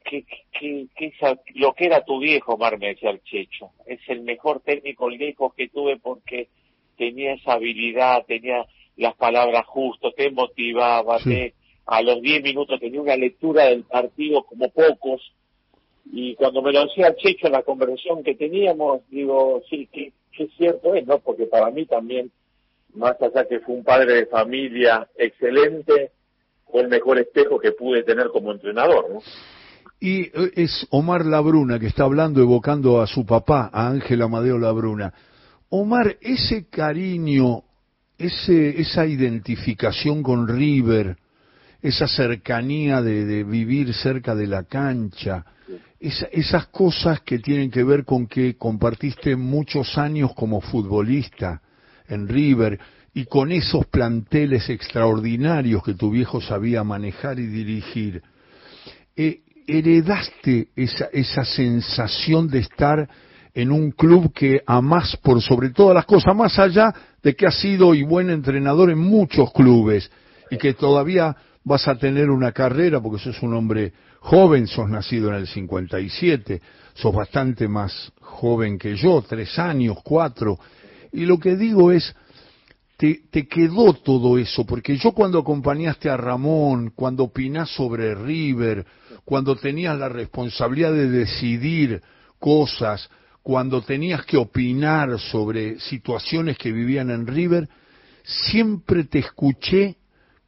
que, 0.04 0.26
que, 0.52 0.88
que 0.96 1.14
lo 1.54 1.74
que 1.74 1.86
era 1.86 2.04
tu 2.04 2.20
viejo, 2.20 2.58
Mar, 2.58 2.80
me 2.80 2.88
decía 2.88 3.12
el 3.12 3.22
Checho, 3.24 3.72
es 3.86 4.00
el 4.08 4.22
mejor 4.22 4.62
técnico 4.62 5.10
lejos 5.10 5.54
que 5.54 5.70
tuve 5.70 5.98
porque 5.98 6.50
tenía 6.98 7.34
esa 7.34 7.54
habilidad, 7.54 8.26
tenía 8.26 8.66
las 8.98 9.16
palabras 9.16 9.66
justas, 9.68 10.14
te 10.16 10.32
motivaba, 10.32 11.18
a 11.86 12.02
los 12.02 12.22
10 12.22 12.44
minutos 12.44 12.80
tenía 12.80 13.02
una 13.02 13.16
lectura 13.16 13.66
del 13.66 13.84
partido 13.84 14.44
como 14.44 14.70
pocos, 14.70 15.22
y 16.12 16.36
cuando 16.36 16.62
me 16.62 16.72
lo 16.72 16.86
decía 16.86 17.16
Checho 17.16 17.48
en 17.48 17.54
la 17.54 17.64
conversación 17.64 18.24
que 18.24 18.36
teníamos, 18.36 19.02
digo, 19.10 19.62
sí, 19.70 19.88
que, 19.92 20.14
que 20.32 20.48
cierto 20.58 20.94
es, 20.94 21.06
¿no? 21.06 21.20
Porque 21.20 21.46
para 21.46 21.72
mí 21.72 21.86
también, 21.86 22.32
más 22.94 23.20
allá 23.22 23.48
que 23.48 23.60
fue 23.60 23.76
un 23.76 23.84
padre 23.84 24.14
de 24.14 24.26
familia 24.28 25.08
excelente, 25.18 26.12
fue 26.72 26.82
el 26.82 26.90
mejor 26.90 27.20
espejo 27.20 27.60
que 27.60 27.72
pude 27.72 28.04
tener 28.04 28.28
como 28.30 28.52
entrenador, 28.52 29.10
¿no? 29.10 29.20
Y 30.00 30.24
eh, 30.24 30.52
es 30.56 30.88
Omar 30.92 31.26
Labruna 31.26 31.80
que 31.80 31.88
está 31.88 32.04
hablando, 32.04 32.42
evocando 32.42 33.02
a 33.02 33.08
su 33.08 33.26
papá, 33.26 33.70
a 33.74 33.88
Ángel 33.88 34.22
Amadeo 34.22 34.58
Labruna. 34.58 35.14
Omar, 35.70 36.18
ese 36.22 36.70
cariño, 36.70 37.64
ese, 38.18 38.80
esa 38.80 39.06
identificación 39.06 40.22
con 40.22 40.48
River, 40.48 41.18
esa 41.82 42.08
cercanía 42.08 43.02
de, 43.02 43.26
de 43.26 43.44
vivir 43.44 43.94
cerca 43.94 44.36
de 44.36 44.48
la 44.48 44.64
cancha, 44.64 45.46
esas 46.00 46.68
cosas 46.68 47.22
que 47.22 47.40
tienen 47.40 47.72
que 47.72 47.84
ver 47.84 48.04
con 48.04 48.28
que 48.28 48.56
compartiste 48.58 49.36
muchos 49.36 49.98
años 49.98 50.34
como 50.36 50.62
futbolista 50.62 51.62
en 52.08 52.28
River 52.28 52.80
y 53.14 53.26
con 53.26 53.52
esos 53.52 53.86
planteles 53.88 54.70
extraordinarios 54.70 55.84
que 55.84 55.94
tu 55.94 56.12
viejo 56.12 56.42
sabía 56.42 56.84
manejar 56.84 57.40
y 57.40 57.48
dirigir, 57.48 58.22
eh, 59.16 59.40
heredaste 59.66 60.68
esa, 60.76 61.06
esa 61.14 61.46
sensación 61.46 62.50
de 62.50 62.60
estar 62.60 63.10
en 63.54 63.72
un 63.72 63.92
club 63.92 64.34
que 64.34 64.62
amás 64.68 65.16
por 65.24 65.42
sobre 65.42 65.70
todas 65.70 65.96
las 65.96 66.06
cosas, 66.06 66.36
más 66.36 66.60
allá 66.60 66.94
de 67.24 67.36
que 67.36 67.48
has 67.48 67.58
sido 67.60 67.96
y 67.96 68.04
buen 68.04 68.30
entrenador 68.30 68.92
en 68.92 69.00
muchos 69.00 69.52
clubes 69.54 70.12
y 70.52 70.58
que 70.58 70.74
todavía 70.74 71.36
vas 71.66 71.88
a 71.88 71.98
tener 71.98 72.30
una 72.30 72.52
carrera 72.52 73.02
porque 73.02 73.22
sos 73.22 73.42
un 73.42 73.56
hombre 73.56 73.92
joven, 74.22 74.68
sos 74.68 74.90
nacido 74.90 75.30
en 75.30 75.36
el 75.36 75.48
57, 75.48 76.62
sos 76.94 77.14
bastante 77.14 77.68
más 77.68 78.14
joven 78.22 78.78
que 78.78 78.96
yo, 78.96 79.24
tres 79.28 79.58
años, 79.60 79.98
cuatro. 80.04 80.58
Y 81.12 81.26
lo 81.26 81.40
que 81.40 81.56
digo 81.56 81.92
es, 81.92 82.16
te, 82.98 83.24
te, 83.30 83.48
quedó 83.48 83.94
todo 83.94 84.38
eso, 84.38 84.66
porque 84.66 84.96
yo 84.98 85.12
cuando 85.12 85.40
acompañaste 85.40 86.10
a 86.10 86.16
Ramón, 86.16 86.94
cuando 86.96 87.26
opinás 87.26 87.70
sobre 87.72 88.16
River, 88.16 88.86
cuando 89.26 89.56
tenías 89.56 89.98
la 89.98 90.08
responsabilidad 90.08 90.94
de 90.94 91.10
decidir 91.10 92.02
cosas, 92.40 93.10
cuando 93.42 93.82
tenías 93.82 94.24
que 94.26 94.38
opinar 94.38 95.20
sobre 95.20 95.80
situaciones 95.80 96.58
que 96.58 96.72
vivían 96.72 97.10
en 97.10 97.28
River, 97.28 97.68
siempre 98.24 99.04
te 99.06 99.20
escuché 99.20 99.98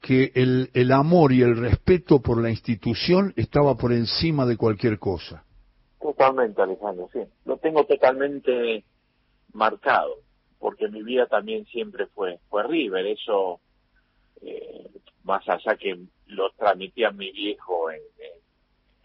que 0.02 0.32
el, 0.36 0.70
el 0.74 0.92
amor 0.92 1.34
y 1.34 1.42
el 1.42 1.58
respeto 1.58 2.22
por 2.22 2.42
la 2.42 2.50
institución 2.50 3.34
estaba 3.36 3.76
por 3.76 3.94
encima 3.94 4.46
de 4.46 4.58
cualquier 4.58 5.00
cosa. 5.00 5.44
Totalmente, 6.00 6.62
Alejandro, 6.62 7.10
sí. 7.12 7.20
Lo 7.46 7.58
tengo 7.58 7.86
totalmente 7.86 8.84
marcado, 9.54 10.16
porque 10.60 10.88
mi 10.88 11.04
vida 11.04 11.26
también 11.26 11.66
siempre 11.66 12.06
fue, 12.08 12.40
fue 12.50 12.64
River. 12.64 13.06
Eso, 13.08 13.60
eh, 14.42 14.90
más 15.24 15.48
allá 15.50 15.76
que 15.76 16.00
lo 16.28 16.52
transmitía 16.52 17.12
mi 17.12 17.32
viejo 17.32 17.92
en, 17.92 18.02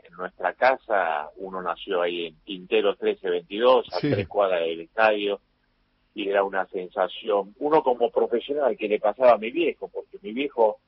en, 0.04 0.12
nuestra 0.16 0.52
casa, 0.52 1.30
uno 1.37 1.62
nació 1.62 2.02
ahí 2.02 2.26
en 2.26 2.37
Quintero 2.44 2.90
1322, 2.90 3.87
a 3.94 3.99
tres 3.99 4.28
cuadras 4.28 4.61
del 4.61 4.82
estadio, 4.82 5.40
y 6.14 6.28
era 6.28 6.44
una 6.44 6.66
sensación, 6.66 7.54
uno 7.58 7.82
como 7.82 8.11
profesional 8.11 8.76
que 8.76 8.88
le 8.88 9.00
pasaba 9.00 9.32
a 9.32 9.38
mi 9.38 9.50
viejo, 9.50 9.88
porque 9.88 10.01
mi 10.23 10.33
viejo 10.33 10.79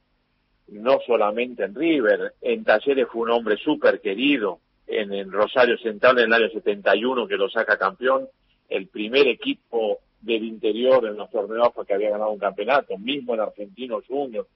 no 0.69 0.99
solamente 1.07 1.65
en 1.65 1.75
River, 1.75 2.35
en 2.41 2.65
Talleres 2.65 3.07
fue 3.13 3.23
un 3.23 3.31
hombre 3.31 3.57
súper 3.59 4.01
querido, 4.01 4.61
en 4.87 5.31
Rosario 5.31 5.79
Central 5.79 6.19
en 6.19 6.27
el 6.27 6.33
año 6.33 6.49
71 6.51 7.27
que 7.27 7.37
lo 7.37 7.49
saca 7.49 7.79
campeón, 7.79 8.29
el 8.69 8.87
primer 8.89 9.27
equipo 9.29 9.99
del 10.21 10.45
interior 10.45 11.07
en 11.07 11.17
los 11.17 11.31
torneos 11.31 11.73
fue 11.75 11.87
que 11.87 11.95
había 11.95 12.11
ganado 12.11 12.31
un 12.31 12.39
campeonato, 12.39 12.97
mismo 12.99 13.35
en 13.35 13.41
Argentino 13.41 14.01
Junior, 14.07 14.47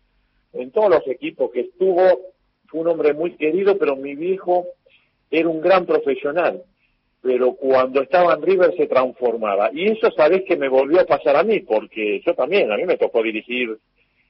en 0.55 0.71
todos 0.71 0.91
los 0.91 1.07
equipos 1.09 1.51
que 1.51 1.61
estuvo, 1.61 2.03
fue 2.67 2.81
un 2.81 2.89
hombre 2.89 3.13
muy 3.13 3.33
querido, 3.33 3.77
pero 3.79 3.97
mi 3.97 4.15
viejo 4.15 4.67
era 5.31 5.49
un 5.49 5.61
gran 5.61 5.85
profesional, 5.85 6.63
pero 7.21 7.53
cuando 7.53 8.03
estaba 8.03 8.35
en 8.35 8.43
River 8.43 8.75
se 8.77 8.87
transformaba. 8.87 9.71
Y 9.73 9.89
eso 9.89 10.11
sabés 10.13 10.45
que 10.45 10.57
me 10.57 10.69
volvió 10.69 11.01
a 11.01 11.05
pasar 11.07 11.37
a 11.37 11.43
mí, 11.43 11.61
porque 11.61 12.23
yo 12.25 12.35
también, 12.35 12.73
a 12.73 12.77
mí 12.77 12.85
me 12.85 12.97
tocó 12.97 13.23
dirigir 13.23 13.79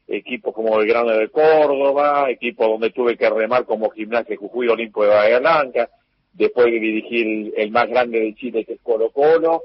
equipos 0.08 0.54
como 0.54 0.80
el 0.80 0.88
Grano 0.88 1.10
de 1.10 1.28
Córdoba, 1.28 2.30
equipo 2.30 2.66
donde 2.66 2.90
tuve 2.90 3.16
que 3.16 3.28
remar 3.28 3.66
como 3.66 3.90
gimnasia 3.90 4.36
Jujuy 4.36 4.68
Olimpo 4.68 5.04
de 5.04 5.10
Bahía 5.10 5.38
Blanca, 5.38 5.90
después 6.32 6.66
de 6.66 6.80
dirigir 6.80 7.52
el 7.56 7.70
más 7.70 7.88
grande 7.88 8.20
de 8.20 8.34
Chile 8.34 8.64
que 8.64 8.74
es 8.74 8.80
Colo 8.80 9.10
Colo, 9.10 9.62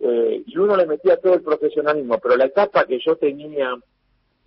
eh, 0.00 0.42
y 0.46 0.56
uno 0.58 0.76
le 0.76 0.86
metía 0.86 1.16
todo 1.16 1.34
el 1.34 1.42
profesionalismo, 1.42 2.18
pero 2.18 2.36
la 2.36 2.44
etapa 2.44 2.84
que 2.84 2.98
yo 3.04 3.16
tenía 3.16 3.74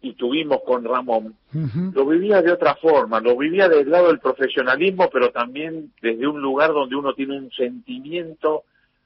y 0.03 0.13
tuvimos 0.13 0.62
con 0.63 0.83
Ramón, 0.83 1.36
lo 1.93 2.05
vivía 2.07 2.41
de 2.41 2.51
otra 2.51 2.74
forma, 2.75 3.19
lo 3.19 3.38
vivía 3.38 3.69
del 3.69 3.89
lado 3.89 4.07
del 4.07 4.19
profesionalismo, 4.19 5.10
pero 5.13 5.29
también 5.29 5.91
desde 6.01 6.25
un 6.25 6.41
lugar 6.41 6.74
donde 6.74 6.95
uno 6.95 7.13
tiene 7.13 7.38
un 7.38 7.51
sentimiento, 7.51 8.63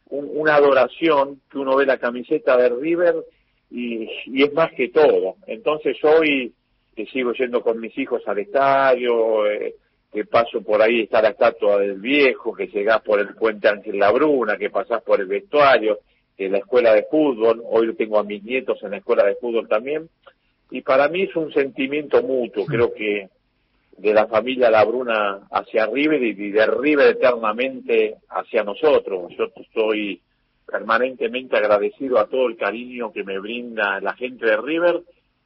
una 0.09 0.55
adoración, 0.55 1.41
que 1.51 1.57
uno 1.57 1.75
ve 1.75 1.85
la 1.85 1.97
camiseta 1.97 2.55
de 2.55 2.69
River 2.69 3.15
y, 3.69 4.09
y 4.25 4.43
es 4.43 4.53
más 4.53 4.71
que 4.73 4.89
todo. 4.89 5.35
Entonces 5.47 5.97
hoy 6.03 6.53
que 6.95 7.05
sigo 7.07 7.33
yendo 7.33 7.61
con 7.61 7.79
mis 7.79 7.95
hijos 7.97 8.21
al 8.25 8.39
estadio, 8.39 9.49
eh, 9.51 9.75
que 10.11 10.25
paso 10.25 10.61
por 10.61 10.81
ahí 10.81 11.01
está 11.01 11.21
la 11.21 11.29
estatua 11.29 11.77
del 11.79 11.99
viejo, 11.99 12.53
que 12.55 12.67
llegás 12.67 13.01
por 13.01 13.19
el 13.19 13.35
puente 13.35 13.67
Ángel 13.67 13.99
Labruna, 13.99 14.57
que 14.57 14.69
pasás 14.69 15.03
por 15.03 15.19
el 15.19 15.27
vestuario, 15.27 15.99
que 16.37 16.47
la 16.47 16.59
escuela 16.59 16.93
de 16.93 17.03
fútbol, 17.03 17.61
hoy 17.69 17.93
tengo 17.95 18.17
a 18.17 18.23
mis 18.23 18.41
nietos 18.43 18.81
en 18.83 18.91
la 18.91 18.97
escuela 18.97 19.25
de 19.25 19.35
fútbol 19.35 19.67
también, 19.67 20.07
y 20.71 20.81
para 20.81 21.09
mí 21.09 21.23
es 21.23 21.35
un 21.35 21.51
sentimiento 21.51 22.23
mutuo, 22.23 22.65
creo 22.65 22.93
que 22.93 23.27
de 23.97 24.13
la 24.13 24.27
familia 24.27 24.69
Labruna 24.69 25.47
hacia 25.51 25.85
River 25.85 26.21
y 26.23 26.51
de 26.51 26.65
River 26.65 27.15
eternamente 27.15 28.15
hacia 28.29 28.63
nosotros. 28.63 29.31
Yo 29.37 29.45
estoy 29.55 30.21
permanentemente 30.65 31.57
agradecido 31.57 32.19
a 32.19 32.27
todo 32.27 32.47
el 32.47 32.57
cariño 32.57 33.11
que 33.11 33.23
me 33.23 33.39
brinda 33.39 33.99
la 34.01 34.13
gente 34.13 34.45
de 34.45 34.57
River 34.57 35.03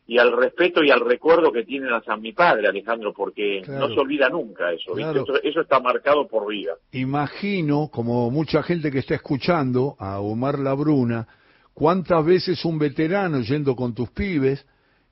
y 0.09 0.17
al 0.17 0.35
respeto 0.35 0.83
y 0.83 0.89
al 0.89 1.01
recuerdo 1.01 1.51
que 1.51 1.63
tienen 1.63 1.93
hacia 1.93 2.15
mi 2.17 2.33
padre, 2.33 2.67
Alejandro, 2.67 3.13
porque 3.13 3.61
no 3.67 3.89
se 3.89 3.99
olvida 3.99 4.27
nunca 4.27 4.71
eso, 4.71 4.97
eso, 4.97 5.61
está 5.61 5.79
marcado 5.79 6.27
por 6.27 6.47
vida. 6.47 6.73
Imagino, 6.93 7.89
como 7.91 8.31
mucha 8.31 8.63
gente 8.63 8.89
que 8.89 8.99
está 8.99 9.13
escuchando 9.13 9.95
a 9.99 10.19
Omar 10.19 10.57
Labruna, 10.57 11.27
cuántas 11.75 12.25
veces 12.25 12.65
un 12.65 12.79
veterano 12.79 13.41
yendo 13.41 13.75
con 13.75 13.93
tus 13.93 14.09
pibes 14.09 14.65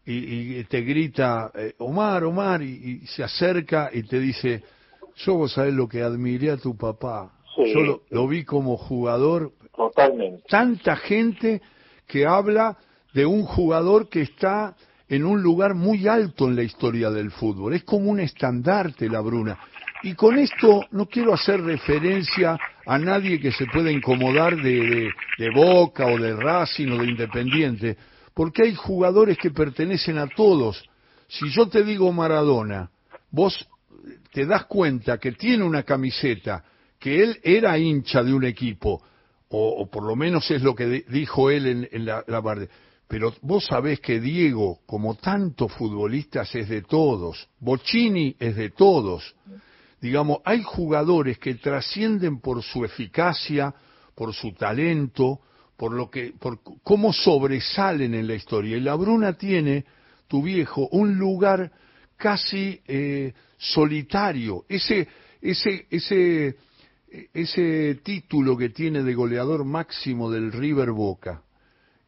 y, 0.03 0.63
te 0.63 0.81
grita, 0.81 1.51
eh, 1.53 1.75
Omar, 1.77 2.23
Omar, 2.23 2.63
y, 2.63 3.05
se 3.05 3.23
acerca 3.23 3.91
y 3.93 4.01
te 4.01 4.19
dice, 4.19 4.63
yo 5.17 5.35
vos 5.35 5.53
sabés 5.53 5.75
lo 5.75 5.87
que 5.87 6.01
admiré 6.01 6.49
a 6.49 6.57
tu 6.57 6.75
papá, 6.75 7.33
yo 7.55 8.01
lo 8.09 8.27
vi 8.27 8.45
como 8.45 8.77
jugador, 8.77 9.51
Totalmente. 9.77 10.43
Tanta 10.49 10.95
gente 10.95 11.61
que 12.07 12.25
habla 12.25 12.77
de 13.13 13.25
un 13.25 13.43
jugador 13.43 14.09
que 14.09 14.21
está 14.21 14.75
en 15.07 15.23
un 15.23 15.41
lugar 15.41 15.75
muy 15.75 16.07
alto 16.07 16.47
en 16.47 16.55
la 16.55 16.63
historia 16.63 17.11
del 17.11 17.31
fútbol. 17.31 17.73
Es 17.73 17.83
como 17.83 18.09
un 18.09 18.19
estandarte 18.19 19.07
la 19.07 19.21
Bruna. 19.21 19.57
Y 20.03 20.15
con 20.15 20.37
esto 20.37 20.81
no 20.91 21.05
quiero 21.05 21.33
hacer 21.33 21.61
referencia 21.61 22.57
a 22.85 22.97
nadie 22.97 23.39
que 23.39 23.51
se 23.51 23.65
pueda 23.67 23.91
incomodar 23.91 24.55
de, 24.57 25.11
de, 25.37 25.49
Boca 25.51 26.07
o 26.07 26.17
de 26.17 26.35
Racing 26.35 26.91
o 26.91 26.97
de 26.97 27.07
Independiente, 27.07 27.97
porque 28.33 28.63
hay 28.63 28.75
jugadores 28.75 29.37
que 29.37 29.51
pertenecen 29.51 30.17
a 30.17 30.27
todos. 30.27 30.83
Si 31.27 31.49
yo 31.49 31.67
te 31.67 31.83
digo 31.83 32.11
Maradona, 32.11 32.89
vos 33.31 33.67
te 34.31 34.45
das 34.45 34.65
cuenta 34.65 35.17
que 35.17 35.33
tiene 35.33 35.63
una 35.63 35.83
camiseta, 35.83 36.63
que 36.99 37.23
él 37.23 37.39
era 37.43 37.77
hincha 37.77 38.23
de 38.23 38.33
un 38.33 38.45
equipo, 38.45 39.01
o, 39.49 39.89
por 39.89 40.03
lo 40.03 40.15
menos 40.15 40.49
es 40.51 40.61
lo 40.61 40.75
que 40.75 41.05
dijo 41.07 41.49
él 41.49 41.87
en, 41.91 42.05
la, 42.05 42.23
la 42.27 42.67
Pero 43.07 43.33
vos 43.41 43.65
sabés 43.65 43.99
que 43.99 44.19
Diego, 44.19 44.79
como 44.85 45.15
tantos 45.15 45.71
futbolistas, 45.73 46.53
es 46.55 46.67
de 46.67 46.81
todos. 46.81 47.47
Bocini 47.59 48.35
es 48.39 48.55
de 48.55 48.71
todos. 48.71 49.35
Digamos, 50.01 50.39
hay 50.43 50.61
jugadores 50.63 51.39
que 51.39 51.55
trascienden 51.55 52.39
por 52.39 52.61
su 52.61 52.83
eficacia, 52.83 53.73
por 54.15 54.33
su 54.33 54.51
talento, 54.53 55.39
por 55.77 55.93
lo 55.93 56.09
que, 56.09 56.33
por 56.37 56.59
cómo 56.83 57.13
sobresalen 57.13 58.13
en 58.15 58.27
la 58.27 58.35
historia. 58.35 58.77
Y 58.77 58.81
la 58.81 58.95
Bruna 58.95 59.33
tiene, 59.33 59.85
tu 60.27 60.43
viejo, 60.43 60.89
un 60.91 61.17
lugar 61.17 61.71
casi 62.17 62.81
eh, 62.85 63.33
solitario. 63.57 64.65
Ese, 64.67 65.07
ese, 65.41 65.87
ese 65.89 66.57
ese 67.33 67.95
título 68.03 68.57
que 68.57 68.69
tiene 68.69 69.03
de 69.03 69.13
goleador 69.13 69.65
máximo 69.65 70.29
del 70.29 70.51
River 70.51 70.91
Boca, 70.91 71.43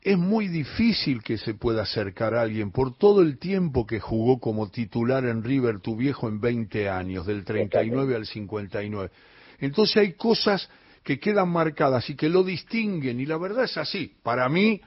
es 0.02 0.18
muy 0.18 0.48
difícil 0.48 1.22
que 1.22 1.38
se 1.38 1.54
pueda 1.54 1.84
acercar 1.84 2.34
a 2.34 2.42
alguien 2.42 2.72
por 2.72 2.98
todo 2.98 3.22
el 3.22 3.38
tiempo 3.38 3.86
que 3.86 4.00
jugó 4.00 4.40
como 4.40 4.70
titular 4.70 5.26
en 5.26 5.44
River 5.44 5.82
tu 5.82 5.96
viejo 5.96 6.30
en 6.30 6.40
20 6.40 6.90
años, 6.90 7.26
del 7.26 7.44
39 7.44 8.16
al 8.16 8.26
59. 8.26 9.12
Entonces 9.60 9.98
hay 9.98 10.14
cosas 10.14 10.70
que 11.04 11.20
quedan 11.20 11.50
marcadas 11.50 12.10
y 12.10 12.16
que 12.16 12.30
lo 12.30 12.44
distinguen 12.44 13.20
y 13.20 13.26
la 13.26 13.38
verdad 13.38 13.66
es 13.66 13.78
así. 13.78 14.16
Para 14.24 14.48
mí, 14.48 14.80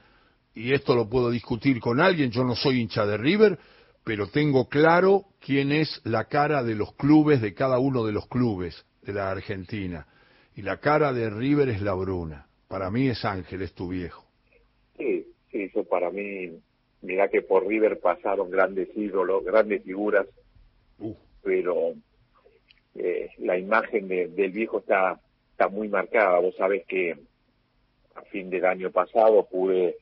y 0.55 0.73
esto 0.73 0.95
lo 0.95 1.09
puedo 1.09 1.31
discutir 1.31 1.79
con 1.79 2.01
alguien, 2.01 2.31
yo 2.31 2.45
no 2.45 2.57
soy 2.57 2.81
hincha 2.81 3.05
de 3.05 3.19
River, 3.19 3.59
pero 4.05 4.29
tengo 4.29 4.69
claro 4.69 5.25
quién 5.41 5.73
es 5.73 6.01
la 6.05 6.25
cara 6.25 6.63
de 6.63 6.75
los 6.75 6.95
clubes, 6.95 7.43
de 7.43 7.53
cada 7.53 7.79
uno 7.79 8.05
de 8.05 8.13
los 8.13 8.27
clubes 8.29 8.83
de 9.03 9.13
la 9.13 9.31
Argentina. 9.31 10.07
Y 10.55 10.63
la 10.63 10.79
cara 10.79 11.13
de 11.13 11.31
River 11.31 11.69
es 11.69 11.83
la 11.83 11.95
Bruna. 11.95 12.47
Para 12.69 12.91
mí 12.91 13.09
es 13.09 13.25
Ángel, 13.25 13.63
es 13.63 13.75
tu 13.75 13.89
viejo. 13.89 14.25
Sí, 14.97 15.27
sí, 15.51 15.65
eso 15.65 15.85
para 15.85 16.11
mí, 16.11 16.59
mira 17.03 17.29
que 17.29 17.43
por 17.43 17.67
River 17.67 18.01
pasaron 18.01 18.51
grandes 18.51 18.89
ídolos, 18.97 19.45
grandes 19.45 19.83
figuras, 19.83 20.27
uh. 20.99 21.15
pero 21.43 21.95
eh, 22.95 23.31
la 23.39 23.59
imagen 23.59 24.09
del 24.09 24.53
viejo 24.53 24.79
está, 24.79 25.21
está 25.51 25.69
muy 25.69 25.89
marcada. 25.89 26.39
Vos 26.39 26.55
sabés 26.57 26.87
que 26.87 27.17
a 28.15 28.23
fin 28.23 28.51
del 28.51 28.65
año 28.65 28.91
pasado 28.91 29.47
pude 29.51 29.97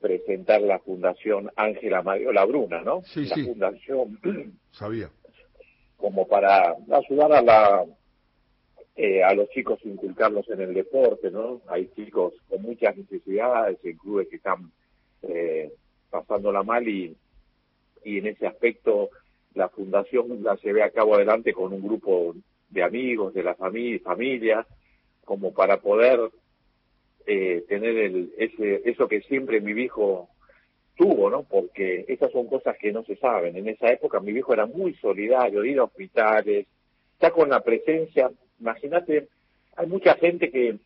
presentar 0.00 0.60
la 0.60 0.78
Fundación 0.80 1.50
Ángela 1.56 2.02
Mario 2.02 2.32
Labruna, 2.32 2.82
¿no? 2.82 3.02
Sí, 3.02 3.26
la 3.26 3.36
Fundación. 3.36 4.18
Sabía. 4.72 5.10
Como 5.96 6.26
para 6.26 6.74
ayudar 6.90 7.32
a 7.32 7.42
la 7.42 7.84
eh, 8.96 9.22
a 9.22 9.34
los 9.34 9.48
chicos 9.50 9.80
inculcarlos 9.84 10.48
en 10.50 10.60
el 10.60 10.74
deporte, 10.74 11.30
¿no? 11.30 11.62
Hay 11.68 11.88
chicos 11.96 12.34
con 12.48 12.62
muchas 12.62 12.96
necesidades 12.96 13.78
en 13.84 13.96
clubes 13.96 14.28
que 14.28 14.36
están 14.36 14.70
eh, 15.22 15.72
pasándola 16.10 16.62
mal 16.62 16.86
y, 16.86 17.16
y 18.04 18.18
en 18.18 18.26
ese 18.26 18.46
aspecto 18.46 19.10
la 19.54 19.68
fundación 19.68 20.42
la 20.42 20.56
llevé 20.56 20.82
a 20.82 20.90
cabo 20.90 21.14
adelante 21.14 21.52
con 21.52 21.72
un 21.72 21.82
grupo 21.82 22.34
de 22.68 22.82
amigos, 22.82 23.34
de 23.34 23.42
la 23.42 23.54
familia, 23.54 24.00
familia 24.02 24.66
como 25.24 25.52
para 25.52 25.80
poder 25.80 26.20
eh, 27.26 27.64
tener 27.68 27.96
el, 27.96 28.32
ese, 28.36 28.82
eso 28.84 29.06
que 29.08 29.20
siempre 29.22 29.60
mi 29.60 29.72
viejo 29.72 30.28
tuvo, 30.96 31.30
¿no? 31.30 31.44
Porque 31.44 32.04
esas 32.08 32.30
son 32.32 32.46
cosas 32.46 32.76
que 32.78 32.92
no 32.92 33.04
se 33.04 33.16
saben. 33.16 33.56
En 33.56 33.68
esa 33.68 33.90
época 33.92 34.20
mi 34.20 34.32
viejo 34.32 34.52
era 34.52 34.66
muy 34.66 34.94
solidario, 34.94 35.64
ir 35.64 35.78
a 35.78 35.84
hospitales, 35.84 36.66
está 37.14 37.30
con 37.30 37.48
la 37.50 37.60
presencia, 37.60 38.30
imagínate, 38.60 39.28
hay 39.76 39.86
mucha 39.86 40.14
gente 40.14 40.50
que 40.50 40.78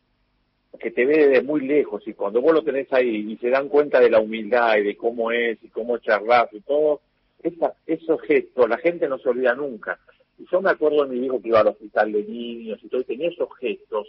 que 0.79 0.91
te 0.91 1.05
ve 1.05 1.27
desde 1.27 1.41
muy 1.41 1.61
lejos 1.61 2.07
y 2.07 2.13
cuando 2.13 2.41
vos 2.41 2.53
lo 2.53 2.63
tenés 2.63 2.91
ahí 2.93 3.31
y 3.31 3.37
se 3.37 3.49
dan 3.49 3.69
cuenta 3.69 3.99
de 3.99 4.09
la 4.09 4.19
humildad 4.19 4.77
y 4.77 4.83
de 4.83 4.97
cómo 4.97 5.31
es 5.31 5.57
y 5.63 5.69
cómo 5.69 5.97
charlas 5.97 6.49
y 6.51 6.61
todo, 6.61 7.01
esa, 7.41 7.73
esos 7.85 8.21
gestos, 8.21 8.69
la 8.69 8.77
gente 8.77 9.07
no 9.07 9.17
se 9.17 9.29
olvida 9.29 9.55
nunca. 9.55 9.99
Y 10.37 10.45
yo 10.51 10.61
me 10.61 10.69
acuerdo 10.69 11.05
de 11.05 11.15
mi 11.15 11.25
hijo 11.25 11.41
que 11.41 11.49
iba 11.49 11.61
al 11.61 11.67
hospital 11.67 12.11
de 12.11 12.23
niños 12.23 12.79
y 12.83 12.89
todo, 12.89 13.01
y 13.01 13.05
tenía 13.05 13.29
esos 13.29 13.49
gestos. 13.59 14.07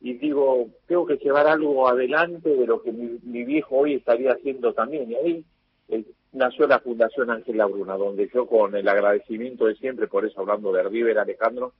Y 0.00 0.14
digo, 0.14 0.68
tengo 0.86 1.06
que 1.06 1.16
llevar 1.16 1.46
algo 1.46 1.88
adelante 1.88 2.50
de 2.50 2.66
lo 2.66 2.82
que 2.82 2.92
mi, 2.92 3.44
viejo 3.44 3.78
hoy 3.78 3.94
estaría 3.94 4.32
haciendo 4.32 4.72
también. 4.74 5.10
Y 5.10 5.14
ahí 5.14 5.44
eh, 5.88 6.04
nació 6.32 6.66
la 6.66 6.78
Fundación 6.78 7.30
Ángela 7.30 7.66
Bruna, 7.66 7.96
donde 7.96 8.30
yo 8.32 8.46
con 8.46 8.76
el 8.76 8.86
agradecimiento 8.86 9.66
de 9.66 9.74
siempre, 9.76 10.06
por 10.06 10.24
eso 10.24 10.40
hablando 10.40 10.70
de 10.70 10.84
River, 10.84 11.18
Alejandro, 11.18 11.72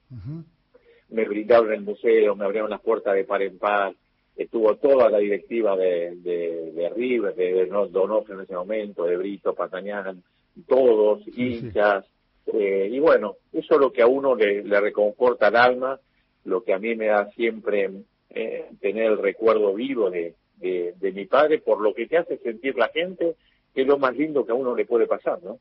me 1.11 1.25
brindaron 1.25 1.73
el 1.73 1.83
museo, 1.83 2.35
me 2.35 2.45
abrieron 2.45 2.71
las 2.71 2.81
puertas 2.81 3.15
de 3.15 3.25
par 3.25 3.43
en 3.43 3.59
par, 3.59 3.95
estuvo 4.37 4.77
toda 4.77 5.09
la 5.09 5.19
directiva 5.19 5.77
de, 5.77 6.17
de, 6.17 6.93
River, 6.95 7.35
de, 7.35 7.67
Donoso 7.67 8.33
en 8.33 8.41
ese 8.41 8.55
momento, 8.55 9.05
de 9.05 9.17
Brito, 9.17 9.55
Patañán, 9.55 10.23
todos, 10.67 11.23
hinchas, 11.37 12.05
eh, 12.53 12.89
y 12.91 12.99
bueno, 13.01 13.37
eso 13.53 13.75
es 13.75 13.81
lo 13.81 13.93
que 13.93 14.03
a 14.03 14.07
uno 14.07 14.35
le, 14.35 14.63
reconforta 14.81 15.49
el 15.49 15.57
alma, 15.57 15.99
lo 16.45 16.63
que 16.63 16.73
a 16.73 16.79
mí 16.79 16.95
me 16.95 17.07
da 17.07 17.29
siempre 17.31 17.91
eh, 18.31 18.67
tener 18.81 19.13
el 19.13 19.19
recuerdo 19.19 19.75
vivo 19.75 20.11
de, 20.11 20.35
de, 20.59 21.13
mi 21.13 21.27
padre, 21.27 21.59
por 21.59 21.81
lo 21.81 21.95
que 21.95 22.07
te 22.07 22.19
hace 22.19 22.39
sentir 22.39 22.77
la 22.77 22.89
gente, 22.89 23.37
que 23.75 23.83
es 23.83 23.87
lo 23.87 23.99
más 23.99 24.17
lindo 24.17 24.45
que 24.45 24.53
a 24.53 24.55
uno 24.55 24.75
le 24.75 24.87
puede 24.87 25.07
pasar, 25.07 25.43
¿no? 25.43 25.59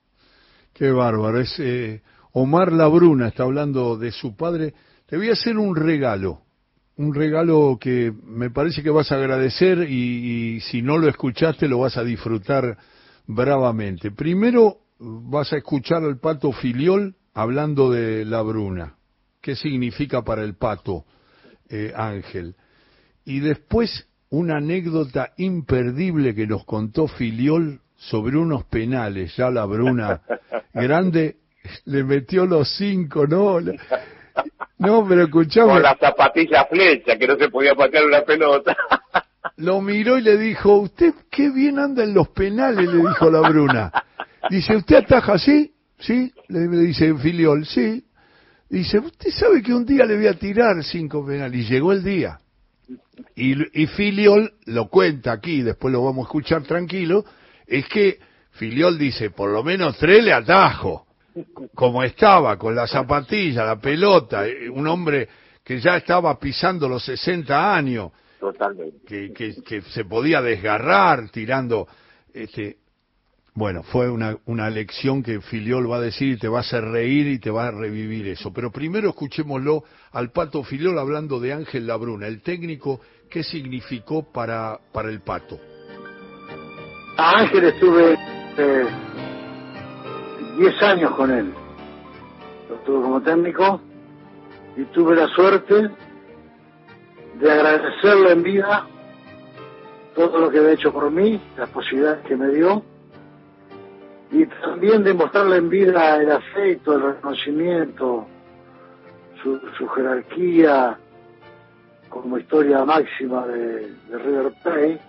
Qué 0.74 0.92
bárbaro, 0.92 1.40
es 1.40 1.58
eh, 1.60 2.02
Omar 2.34 2.72
Labruna, 2.72 3.30
está 3.30 3.44
hablando 3.44 3.98
de 3.98 4.12
su 4.12 4.36
padre. 4.36 4.74
Te 5.08 5.18
voy 5.18 5.30
a 5.30 5.34
hacer 5.34 5.58
un 5.58 5.76
regalo 5.76 6.46
un 6.98 7.14
regalo 7.14 7.78
que 7.80 8.14
me 8.24 8.50
parece 8.50 8.82
que 8.82 8.90
vas 8.90 9.12
a 9.12 9.16
agradecer 9.16 9.90
y, 9.90 10.60
si 10.62 10.82
no 10.82 10.98
lo 10.98 11.10
escuchaste 11.10 11.68
lo 11.68 11.80
vas 11.80 11.98
a 11.98 12.04
disfrutar 12.04 12.78
bravamente. 13.28 14.12
Primero 14.12 14.78
vas 15.00 15.52
a 15.52 15.58
escuchar 15.58 16.04
al 16.04 16.20
pato 16.20 16.52
Filiol 16.52 17.16
hablando 17.34 17.92
de 17.92 18.24
la 18.24 18.42
bruna. 18.42 18.96
¿Qué 19.42 19.56
significa 19.56 20.24
para 20.24 20.44
el 20.44 20.56
pato 20.56 21.06
eh, 21.70 21.92
Ángel? 21.96 22.56
Y 23.26 23.42
después 23.42 24.08
una 24.30 24.58
anécdota 24.58 25.34
imperdible 25.38 26.34
que 26.34 26.48
nos 26.48 26.64
contó 26.64 27.08
Filiol 27.08 27.82
sobre 27.98 28.38
unos 28.38 28.64
penales. 28.66 29.36
Ya 29.36 29.50
la 29.50 29.66
bruna 29.66 30.22
grande 30.74 31.38
le 31.86 32.04
metió 32.04 32.46
los 32.46 32.76
cinco, 32.78 33.28
¿no? 33.28 33.60
No, 34.78 35.06
pero 35.08 35.24
escuchame. 35.24 35.74
Con 35.74 35.82
la 35.84 35.96
zapatilla 35.96 36.66
flecha, 36.66 37.18
que 37.18 37.28
no 37.28 37.38
se 37.38 37.50
podía 37.50 37.76
patear 37.76 38.06
una 38.06 38.22
pelota. 38.22 38.76
Lo 39.58 39.80
miró 39.80 40.18
y 40.18 40.22
le 40.22 40.38
dijo, 40.38 40.78
usted 40.78 41.14
qué 41.30 41.50
bien 41.50 41.80
anda 41.80 42.04
en 42.04 42.14
los 42.14 42.30
penales, 42.30 42.88
le 42.88 42.98
dijo 42.98 43.30
la 43.30 43.48
Bruna. 43.48 43.92
Dice, 44.50 44.76
¿usted 44.76 44.98
ataja 44.98 45.34
así? 45.34 45.74
¿Sí? 46.00 46.34
Le, 46.50 46.68
dice 46.68 47.14
Filiol, 47.16 47.66
sí. 47.66 48.04
Dice, 48.70 49.00
usted 49.00 49.30
sabe 49.30 49.62
que 49.62 49.74
un 49.74 49.86
día 49.86 50.06
le 50.06 50.18
voy 50.18 50.28
a 50.28 50.34
tirar 50.34 50.84
cinco 50.84 51.26
penales. 51.26 51.62
Y 51.62 51.72
llegó 51.72 51.94
el 51.94 52.04
día. 52.04 52.40
Y, 53.36 53.82
y 53.82 53.88
Filiol 53.88 54.56
lo 54.66 54.90
cuenta 54.90 55.32
aquí, 55.32 55.62
después 55.62 55.94
lo 55.94 56.04
vamos 56.04 56.26
a 56.26 56.28
escuchar 56.28 56.64
tranquilo, 56.64 57.24
es 57.66 57.88
que 57.88 58.20
Filiol 58.52 58.98
dice, 58.98 59.30
por 59.30 59.52
lo 59.52 59.64
menos 59.64 59.98
tres 59.98 60.24
le 60.24 60.34
atajo 60.34 61.05
como 61.74 62.04
estaba, 62.04 62.58
con 62.58 62.76
la 62.76 62.88
zapatilla, 62.88 63.66
la 63.66 63.80
pelota, 63.80 64.46
un 64.72 64.88
hombre 64.88 65.28
que 65.64 65.80
ya 65.80 65.98
estaba 65.98 66.40
pisando 66.40 66.88
los 66.88 67.04
60 67.04 67.76
años, 67.76 68.12
Que, 69.08 69.34
que, 69.34 69.82
se 69.82 70.06
podía 70.06 70.42
desgarrar 70.42 71.30
tirando, 71.30 71.88
este, 72.34 72.78
bueno, 73.56 73.82
fue 73.82 74.10
una, 74.10 74.38
una 74.46 74.70
lección 74.70 75.24
que 75.24 75.42
Filiol 75.42 75.90
va 75.92 75.98
a 75.98 76.02
decir 76.02 76.34
y 76.34 76.38
te 76.38 76.48
va 76.48 76.60
a 76.60 76.62
hacer 76.62 76.84
reír 76.84 77.28
y 77.28 77.40
te 77.40 77.50
va 77.50 77.68
a 77.68 77.72
revivir 77.72 78.28
eso. 78.28 78.54
Pero 78.54 78.72
primero 78.72 79.10
escuchémoslo 79.10 79.84
al 80.12 80.32
Pato 80.32 80.64
Filiol 80.64 81.00
hablando 81.00 81.40
de 81.40 81.54
Ángel 81.54 81.88
Labruna, 81.88 82.28
el 82.28 82.42
técnico, 82.42 83.02
¿qué 83.30 83.44
significó 83.44 84.32
para, 84.32 84.80
para 84.94 85.10
el 85.10 85.22
Pato? 85.22 85.60
Ángel 87.18 87.64
estuve 87.64 88.14
eh, 88.58 88.86
10 90.58 90.84
años 90.84 91.12
con 91.16 91.32
él. 91.32 91.54
Lo 92.70 92.76
tuve 92.78 93.02
como 93.04 93.22
técnico 93.22 93.82
y 94.78 94.84
tuve 94.86 95.16
la 95.16 95.28
suerte 95.28 95.90
de 97.40 97.52
agradecerle 97.52 98.32
en 98.32 98.44
vida 98.44 98.88
todo 100.16 100.40
lo 100.40 100.50
que 100.50 100.60
había 100.60 100.72
hecho 100.72 100.94
por 100.94 101.12
mí, 101.12 101.42
las 101.58 101.70
posibilidades 101.70 102.26
que 102.26 102.38
me 102.38 102.48
dio, 102.50 102.82
y 104.32 104.46
también 104.46 105.04
de 105.04 105.14
mostrarle 105.14 105.58
en 105.58 105.70
vida 105.70 106.16
el 106.16 106.32
afecto, 106.32 106.94
el 106.94 107.02
reconocimiento, 107.02 108.26
su, 109.44 109.88
jerarquía 109.90 110.98
como 112.10 112.38
historia 112.38 112.84
máxima 112.86 113.46
de, 113.46 113.94
River 114.10 114.54
Plate. 114.64 115.02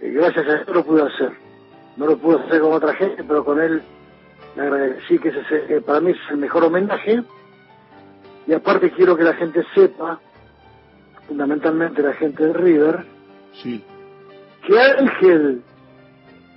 Y 0.00 0.10
gracias 0.12 0.48
a 0.48 0.56
eso 0.56 0.72
lo 0.72 0.84
pude 0.84 1.02
hacer 1.02 1.49
no 1.96 2.06
lo 2.06 2.18
pude 2.18 2.40
hacer 2.40 2.60
con 2.60 2.72
otra 2.72 2.94
gente, 2.94 3.24
pero 3.24 3.44
con 3.44 3.60
él 3.60 3.82
le 4.56 4.62
agradecí 4.62 5.18
que 5.18 5.28
ese 5.28 5.80
para 5.82 6.00
mí 6.00 6.12
es 6.12 6.18
el 6.30 6.38
mejor 6.38 6.64
homenaje. 6.64 7.22
Y 8.46 8.52
aparte 8.52 8.90
quiero 8.92 9.16
que 9.16 9.24
la 9.24 9.34
gente 9.34 9.64
sepa, 9.74 10.18
fundamentalmente 11.28 12.02
la 12.02 12.14
gente 12.14 12.46
de 12.46 12.52
River, 12.52 13.04
sí. 13.52 13.84
que 14.66 14.80
Ángel, 14.80 15.62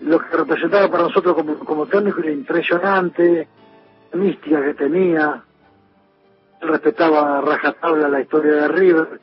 lo 0.01 0.19
que 0.19 0.37
representaba 0.37 0.89
para 0.89 1.03
nosotros 1.03 1.35
como, 1.35 1.59
como 1.59 1.85
técnico 1.85 2.21
era 2.21 2.31
impresionante, 2.31 3.47
la 4.11 4.19
mística 4.19 4.63
que 4.63 4.73
tenía, 4.73 5.43
respetaba 6.61 7.37
a 7.37 7.41
rajatabla 7.41 8.07
la 8.07 8.21
historia 8.21 8.53
de 8.53 8.67
River, 8.69 9.19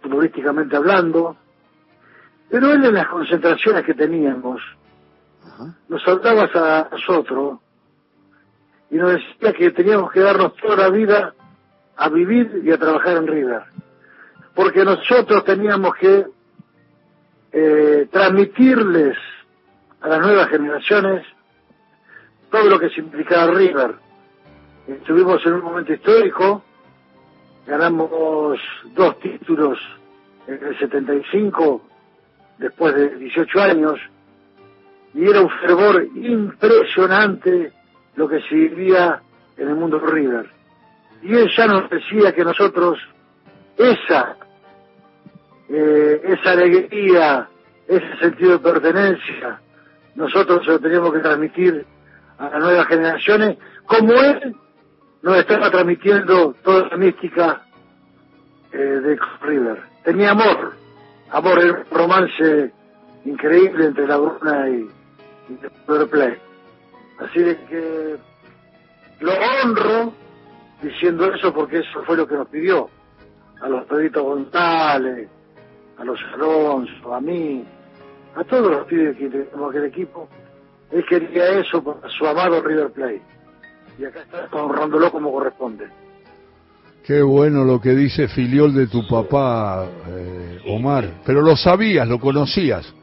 futbolísticamente 0.00 0.76
hablando, 0.76 1.36
pero 2.48 2.72
él 2.72 2.84
en 2.84 2.94
las 2.94 3.08
concentraciones 3.08 3.84
que 3.84 3.94
teníamos, 3.94 4.60
nos 5.88 6.08
hablabas 6.08 6.54
a 6.54 6.88
nosotros 6.90 7.58
y 8.90 8.96
nos 8.96 9.12
decía 9.12 9.52
que 9.52 9.70
teníamos 9.70 10.12
que 10.12 10.20
darnos 10.20 10.54
toda 10.56 10.76
la 10.76 10.88
vida 10.88 11.34
a 11.96 12.08
vivir 12.08 12.62
y 12.64 12.70
a 12.70 12.78
trabajar 12.78 13.16
en 13.16 13.26
River. 13.26 13.62
Porque 14.54 14.84
nosotros 14.84 15.44
teníamos 15.44 15.94
que 15.96 16.26
eh, 17.52 18.08
transmitirles 18.10 19.16
a 20.00 20.08
las 20.08 20.20
nuevas 20.20 20.48
generaciones 20.48 21.26
todo 22.50 22.68
lo 22.68 22.78
que 22.78 22.90
significaba 22.90 23.52
River. 23.52 23.94
Estuvimos 24.86 25.44
en 25.46 25.54
un 25.54 25.62
momento 25.62 25.92
histórico, 25.92 26.62
ganamos 27.66 28.60
dos 28.94 29.18
títulos 29.18 29.78
en 30.46 30.62
el 30.62 30.78
75, 30.78 31.82
después 32.58 32.94
de 32.94 33.16
18 33.16 33.60
años, 33.60 33.98
y 35.14 35.28
era 35.28 35.40
un 35.40 35.50
fervor 35.50 36.06
impresionante 36.14 37.72
lo 38.16 38.28
que 38.28 38.40
se 38.42 38.54
vivía 38.54 39.20
en 39.56 39.68
el 39.68 39.76
mundo 39.76 39.98
River. 39.98 40.46
Y 41.22 41.34
él 41.34 41.50
ya 41.56 41.66
nos 41.66 41.88
decía 41.88 42.32
que 42.32 42.44
nosotros 42.44 42.98
esa, 43.78 44.36
eh, 45.68 46.20
esa 46.24 46.50
alegría, 46.50 47.48
ese 47.88 48.16
sentido 48.18 48.52
de 48.52 48.58
pertenencia, 48.58 49.60
nosotros 50.16 50.66
lo 50.66 50.78
teníamos 50.78 51.12
que 51.12 51.20
transmitir 51.20 51.86
a 52.38 52.48
las 52.50 52.60
nuevas 52.60 52.86
generaciones, 52.86 53.56
como 53.86 54.12
él 54.12 54.54
nos 55.22 55.36
estaba 55.38 55.70
transmitiendo 55.70 56.54
toda 56.62 56.88
la 56.88 56.96
mística 56.96 57.62
eh, 58.72 58.76
de 58.76 59.18
River. 59.42 59.80
Tenía 60.04 60.32
amor, 60.32 60.74
amor, 61.30 61.58
un 61.58 61.98
romance 61.98 62.72
increíble 63.24 63.86
entre 63.86 64.06
la 64.06 64.16
Bruna 65.86 66.04
y, 66.04 66.06
Play. 66.06 66.34
Así 67.18 67.40
de 67.40 67.56
que 67.66 68.16
lo 69.20 69.32
honro 69.32 70.12
diciendo 70.82 71.32
eso 71.32 71.52
porque 71.52 71.78
eso 71.78 72.02
fue 72.04 72.16
lo 72.16 72.26
que 72.26 72.34
nos 72.34 72.48
pidió. 72.48 72.88
a 73.60 73.68
los 73.68 73.84
Pedrito 73.86 74.22
González, 74.22 75.28
a 75.96 76.04
los 76.04 76.20
Alonso, 76.34 77.14
a 77.14 77.20
mí, 77.20 77.64
a 78.34 78.44
todos 78.44 78.70
los 78.70 78.86
pibes 78.86 79.16
que 79.16 79.28
tenemos 79.28 79.70
aquel 79.70 79.84
equipo. 79.84 80.28
Él 80.90 81.04
quería 81.08 81.60
eso 81.60 81.82
para 81.82 82.08
su 82.10 82.26
amado 82.26 82.62
River 82.62 82.90
Plate. 82.90 83.22
Y 83.98 84.04
acá 84.04 84.22
está 84.22 84.46
honrándolo 84.52 85.10
como 85.10 85.32
corresponde. 85.32 85.86
Qué 87.04 87.22
bueno 87.22 87.64
lo 87.64 87.80
que 87.80 87.90
dice 87.90 88.28
filiol 88.28 88.74
de 88.74 88.86
tu 88.86 89.06
papá, 89.06 89.86
eh, 90.08 90.58
Omar. 90.68 91.04
Pero 91.24 91.42
lo 91.42 91.54
sabías, 91.56 92.08
lo 92.08 92.18
conocías. 92.18 92.94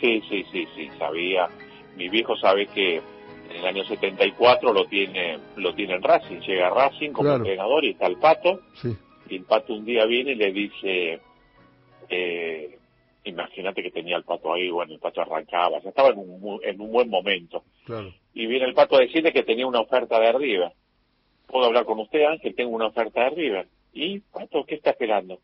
Sí, 0.00 0.22
sí, 0.28 0.44
sí, 0.50 0.66
sí, 0.74 0.90
sabía. 0.98 1.48
Mi 1.96 2.08
viejo 2.08 2.36
sabe 2.36 2.66
que 2.66 2.96
en 2.96 3.56
el 3.56 3.64
año 3.66 3.84
74 3.84 4.72
lo 4.72 4.86
tiene 4.86 5.38
lo 5.56 5.74
tiene 5.74 5.94
en 5.94 6.02
Racing, 6.02 6.40
llega 6.40 6.66
a 6.68 6.70
Racing 6.70 7.10
como 7.10 7.28
Claro. 7.28 7.38
entrenador 7.44 7.84
y 7.84 7.90
está 7.90 8.06
el 8.06 8.16
Pato. 8.18 8.60
Sí. 8.74 8.94
Y 9.30 9.36
el 9.36 9.44
Pato 9.44 9.74
un 9.74 9.84
día 9.84 10.04
viene 10.06 10.32
y 10.32 10.34
le 10.36 10.52
dice, 10.52 11.20
eh, 12.08 12.78
imagínate 13.24 13.82
que 13.82 13.90
tenía 13.90 14.16
el 14.16 14.24
Pato 14.24 14.52
ahí, 14.52 14.70
bueno, 14.70 14.92
el 14.92 15.00
Pato 15.00 15.20
arrancaba, 15.22 15.80
ya 15.80 15.88
estaba 15.88 16.10
en 16.10 16.18
un, 16.18 16.60
en 16.62 16.80
un 16.80 16.92
buen 16.92 17.08
momento. 17.08 17.64
Claro. 17.84 18.12
Y 18.34 18.46
viene 18.46 18.66
el 18.66 18.74
Pato 18.74 18.96
a 18.96 19.00
decirle 19.00 19.32
que 19.32 19.42
tenía 19.42 19.66
una 19.66 19.80
oferta 19.80 20.20
de 20.20 20.32
River. 20.32 20.72
¿Puedo 21.46 21.66
hablar 21.66 21.84
con 21.84 21.98
usted, 22.00 22.24
Ángel? 22.24 22.54
Tengo 22.54 22.70
una 22.74 22.86
oferta 22.88 23.24
de 23.24 23.30
River. 23.30 23.68
¿Y, 23.92 24.20
Pato, 24.20 24.64
qué 24.64 24.74
está 24.76 24.90
esperando? 24.90 25.40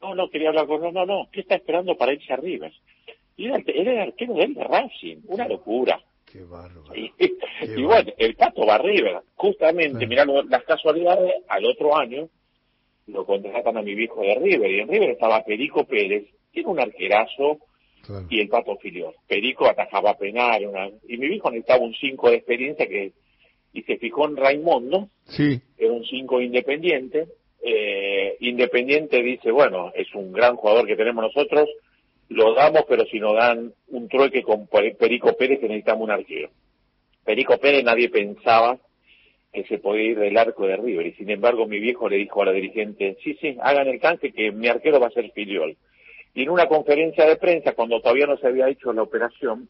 No, 0.00 0.14
no, 0.14 0.28
quería 0.30 0.48
hablar 0.48 0.66
con... 0.66 0.80
No, 0.80 0.90
no, 0.90 1.04
no, 1.06 1.28
¿qué 1.30 1.40
está 1.40 1.54
esperando 1.56 1.96
para 1.96 2.12
irse 2.14 2.32
a 2.32 2.36
River? 2.36 2.72
Y 3.36 3.46
era, 3.46 3.56
el- 3.56 3.64
era 3.66 3.92
el 3.92 3.98
arquero 4.00 4.34
de 4.34 4.46
Racing, 4.64 5.16
una 5.26 5.48
locura. 5.48 6.00
Qué 6.30 6.42
bárbaro. 6.44 6.94
Y, 6.96 7.10
Qué 7.10 7.30
y 7.78 7.82
bueno, 7.82 8.12
el 8.18 8.34
Pato 8.36 8.64
va 8.66 8.76
a 8.76 8.78
River. 8.78 9.20
Justamente, 9.34 10.00
Sí. 10.00 10.06
mirá 10.06 10.24
lo- 10.24 10.42
las 10.44 10.64
casualidades, 10.64 11.32
al 11.48 11.64
otro 11.66 11.96
año 11.96 12.28
lo 13.08 13.26
contratan 13.26 13.76
a 13.76 13.82
mi 13.82 13.94
viejo 13.94 14.22
de 14.22 14.34
River. 14.36 14.70
Y 14.70 14.80
en 14.80 14.88
River 14.88 15.10
estaba 15.10 15.42
Perico 15.44 15.84
Pérez, 15.84 16.24
que 16.52 16.60
era 16.60 16.68
un 16.68 16.80
arquerazo, 16.80 17.58
Claro. 18.06 18.26
y 18.30 18.40
el 18.40 18.48
Pato 18.48 18.76
Filiol. 18.78 19.14
Perico 19.28 19.66
atajaba 19.66 20.16
penal, 20.18 20.66
una- 20.66 20.88
y 21.08 21.16
mi 21.18 21.28
viejo 21.28 21.50
necesitaba 21.50 21.84
un 21.84 21.94
5 21.94 22.30
de 22.30 22.36
experiencia 22.36 22.86
que 22.86 23.12
y 23.74 23.82
se 23.84 23.96
fijó 23.96 24.26
en 24.28 24.36
Raimundo, 24.36 25.08
Sí, 25.24 25.58
era 25.78 25.92
un 25.92 26.04
5 26.04 26.40
independiente. 26.42 27.26
Eh, 27.64 28.36
independiente 28.40 29.22
dice, 29.22 29.50
bueno, 29.50 29.92
es 29.94 30.12
un 30.14 30.32
gran 30.32 30.56
jugador 30.56 30.86
que 30.86 30.96
tenemos 30.96 31.22
nosotros, 31.24 31.68
lo 32.32 32.54
damos, 32.54 32.84
pero 32.88 33.04
si 33.06 33.18
nos 33.20 33.34
dan 33.36 33.72
un 33.88 34.08
trueque 34.08 34.42
con 34.42 34.66
Pe- 34.66 34.94
Perico 34.98 35.36
Pérez 35.36 35.60
que 35.60 35.68
necesitamos 35.68 36.04
un 36.04 36.10
arquero. 36.10 36.50
Perico 37.24 37.58
Pérez 37.58 37.84
nadie 37.84 38.08
pensaba 38.08 38.78
que 39.52 39.64
se 39.64 39.78
podía 39.78 40.04
ir 40.04 40.18
del 40.18 40.36
arco 40.38 40.66
de 40.66 40.76
River, 40.76 41.06
y 41.06 41.12
sin 41.12 41.28
embargo 41.30 41.66
mi 41.66 41.78
viejo 41.78 42.08
le 42.08 42.16
dijo 42.16 42.42
a 42.42 42.46
la 42.46 42.52
dirigente, 42.52 43.16
sí, 43.22 43.36
sí, 43.40 43.56
hagan 43.60 43.86
el 43.88 44.00
canje 44.00 44.32
que 44.32 44.50
mi 44.50 44.66
arquero 44.68 44.98
va 44.98 45.08
a 45.08 45.10
ser 45.10 45.30
Filiol. 45.32 45.76
Y 46.34 46.44
en 46.44 46.48
una 46.48 46.66
conferencia 46.66 47.26
de 47.26 47.36
prensa, 47.36 47.72
cuando 47.74 48.00
todavía 48.00 48.26
no 48.26 48.38
se 48.38 48.46
había 48.46 48.68
hecho 48.70 48.92
la 48.94 49.02
operación, 49.02 49.68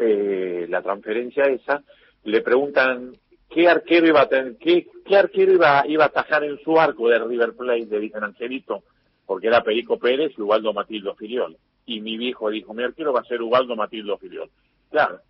eh, 0.00 0.66
la 0.68 0.80
transferencia 0.82 1.44
esa, 1.44 1.82
le 2.22 2.40
preguntan 2.42 3.16
qué 3.50 3.68
arquero 3.68 4.06
iba 4.06 4.20
a 4.20 4.28
tener, 4.28 4.56
qué, 4.58 4.86
qué 5.04 5.16
arquero 5.16 5.52
iba, 5.52 5.84
iba 5.88 6.04
a 6.04 6.06
atajar 6.06 6.44
en 6.44 6.58
su 6.60 6.78
arco 6.78 7.08
de 7.08 7.18
River 7.18 7.54
Plate, 7.54 7.86
le 7.90 7.98
dicen 7.98 8.22
Angelito, 8.22 8.84
porque 9.26 9.48
era 9.48 9.64
Perico 9.64 9.98
Pérez 9.98 10.32
y 10.38 10.40
Ubaldo 10.42 10.72
Matildo 10.72 11.16
Filiol. 11.16 11.56
Y 11.86 12.00
mi 12.00 12.16
viejo 12.16 12.50
dijo, 12.50 12.74
mi 12.74 12.82
arquero 12.84 13.12
va 13.12 13.20
a 13.20 13.24
ser 13.24 13.42
Ubaldo 13.42 13.74
Matildo 13.76 14.16
Filiol. 14.18 14.48
Claro, 14.90 15.20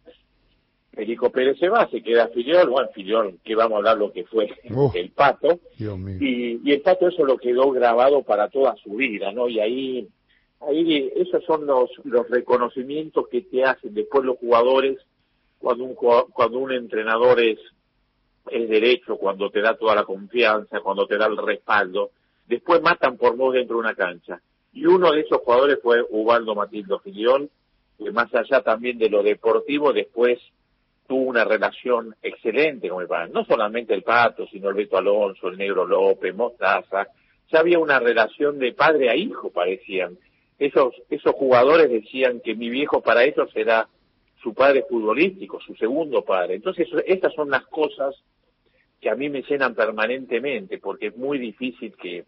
Perico 0.90 1.30
Pérez 1.30 1.58
se 1.58 1.68
va, 1.70 1.88
se 1.88 2.02
queda 2.02 2.28
Filiol, 2.28 2.68
bueno, 2.68 2.88
Filiol, 2.94 3.38
que 3.42 3.54
vamos 3.54 3.72
a 3.74 3.78
hablar 3.78 3.96
lo 3.96 4.12
que 4.12 4.24
fue 4.24 4.50
Oh. 4.74 4.92
el 4.94 5.10
pato, 5.10 5.60
Dios 5.78 5.98
mío. 5.98 6.18
y, 6.20 6.60
y 6.62 6.72
el 6.72 6.82
pato 6.82 7.08
eso 7.08 7.24
lo 7.24 7.38
quedó 7.38 7.70
grabado 7.70 8.22
para 8.22 8.48
toda 8.50 8.76
su 8.76 8.96
vida, 8.96 9.32
¿no? 9.32 9.48
Y 9.48 9.58
ahí, 9.60 10.06
ahí 10.60 11.10
esos 11.16 11.42
son 11.44 11.64
los, 11.66 11.90
los 12.04 12.28
reconocimientos 12.28 13.26
que 13.28 13.40
te 13.40 13.64
hacen 13.64 13.94
después 13.94 14.24
los 14.24 14.36
jugadores 14.36 14.98
cuando 15.58 15.84
un, 15.84 15.94
cuando 15.94 16.58
un 16.58 16.72
entrenador 16.72 17.40
es, 17.40 17.58
es 18.50 18.68
derecho, 18.68 19.16
cuando 19.16 19.48
te 19.48 19.62
da 19.62 19.74
toda 19.76 19.94
la 19.94 20.04
confianza, 20.04 20.80
cuando 20.80 21.06
te 21.06 21.16
da 21.16 21.26
el 21.26 21.38
respaldo, 21.38 22.10
después 22.46 22.82
matan 22.82 23.16
por 23.16 23.34
vos 23.36 23.54
dentro 23.54 23.76
de 23.76 23.80
una 23.80 23.94
cancha. 23.94 24.42
Y 24.72 24.86
uno 24.86 25.12
de 25.12 25.20
esos 25.20 25.38
jugadores 25.38 25.78
fue 25.82 26.02
Ubaldo 26.10 26.54
Matildo 26.54 26.98
Filiol, 27.00 27.50
que 27.98 28.10
más 28.10 28.34
allá 28.34 28.62
también 28.62 28.98
de 28.98 29.10
lo 29.10 29.22
deportivo, 29.22 29.92
después 29.92 30.38
tuvo 31.06 31.22
una 31.22 31.44
relación 31.44 32.14
excelente 32.22 32.88
con 32.88 33.02
el 33.02 33.08
padre. 33.08 33.32
No 33.32 33.44
solamente 33.44 33.92
el 33.92 34.02
Pato, 34.02 34.46
sino 34.46 34.70
el 34.70 34.74
Beto 34.74 34.96
Alonso, 34.96 35.48
el 35.48 35.58
Negro 35.58 35.86
López, 35.86 36.34
Mostaza. 36.34 37.08
Ya 37.50 37.58
había 37.58 37.78
una 37.78 37.98
relación 37.98 38.58
de 38.58 38.72
padre 38.72 39.10
a 39.10 39.16
hijo, 39.16 39.50
parecían. 39.50 40.16
Esos, 40.58 40.94
esos 41.10 41.34
jugadores 41.34 41.90
decían 41.90 42.40
que 42.40 42.54
mi 42.54 42.70
viejo 42.70 43.02
para 43.02 43.24
ellos 43.24 43.50
era 43.54 43.88
su 44.42 44.54
padre 44.54 44.84
futbolístico, 44.88 45.60
su 45.60 45.74
segundo 45.76 46.22
padre. 46.22 46.54
Entonces, 46.54 46.88
estas 47.06 47.34
son 47.34 47.50
las 47.50 47.66
cosas 47.66 48.14
que 49.00 49.10
a 49.10 49.14
mí 49.14 49.28
me 49.28 49.42
llenan 49.42 49.74
permanentemente, 49.74 50.78
porque 50.78 51.08
es 51.08 51.16
muy 51.16 51.38
difícil 51.38 51.94
que, 51.96 52.24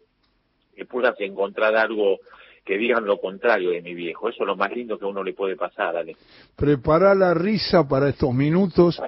que 0.75 0.85
puedas 0.85 1.19
encontrar 1.19 1.75
algo 1.75 2.19
que 2.65 2.77
digan 2.77 3.05
lo 3.05 3.19
contrario 3.19 3.69
de 3.69 3.81
mi 3.81 3.93
viejo. 3.93 4.27
Eso 4.27 4.43
es 4.43 4.47
lo 4.47 4.55
más 4.55 4.71
lindo 4.71 4.97
que 4.97 5.05
a 5.05 5.07
uno 5.07 5.23
le 5.23 5.33
puede 5.33 5.55
pasar, 5.55 5.95
Ale. 5.95 6.15
Prepara 6.55 7.13
la 7.13 7.33
risa 7.33 7.87
para 7.87 8.09
estos 8.09 8.33
minutos. 8.33 9.01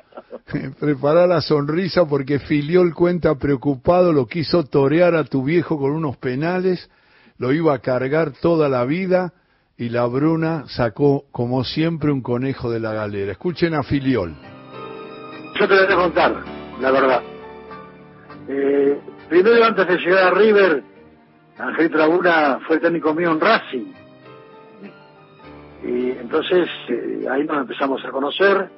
Prepara 0.80 1.26
la 1.26 1.42
sonrisa 1.42 2.08
porque 2.08 2.40
Filiol 2.40 2.94
cuenta 2.94 3.36
preocupado, 3.36 4.14
lo 4.14 4.28
quiso 4.28 4.64
torear 4.66 5.16
a 5.16 5.24
tu 5.24 5.44
viejo 5.44 5.78
con 5.78 5.92
unos 5.92 6.18
penales, 6.18 6.90
lo 7.40 7.52
iba 7.52 7.74
a 7.74 7.80
cargar 7.80 8.32
toda 8.40 8.70
la 8.70 8.86
vida 8.86 9.34
y 9.76 9.90
la 9.90 10.06
Bruna 10.06 10.66
sacó, 10.68 11.26
como 11.32 11.64
siempre, 11.64 12.12
un 12.12 12.22
conejo 12.22 12.70
de 12.70 12.80
la 12.80 12.94
galera. 12.94 13.32
Escuchen 13.32 13.74
a 13.74 13.84
Filiol. 13.84 14.36
Yo 15.60 15.68
te 15.68 15.76
lo 15.76 15.86
voy 15.86 15.94
a 15.94 15.96
contar, 15.96 16.44
la 16.80 16.92
verdad. 16.92 17.22
Eh, 18.50 19.00
primero, 19.30 19.66
antes 19.66 19.88
de 19.88 19.98
llegar 19.98 20.24
a 20.28 20.32
River, 20.32 20.84
Ángel 21.60 21.90
Trabuna 21.90 22.60
fue 22.68 22.80
técnico 22.80 23.14
mío 23.14 23.32
en 23.32 23.40
Racing. 23.40 23.94
Y 25.84 26.12
entonces 26.12 26.70
eh, 26.90 27.26
ahí 27.30 27.44
nos 27.44 27.58
empezamos 27.58 28.04
a 28.06 28.10
conocer. 28.12 28.70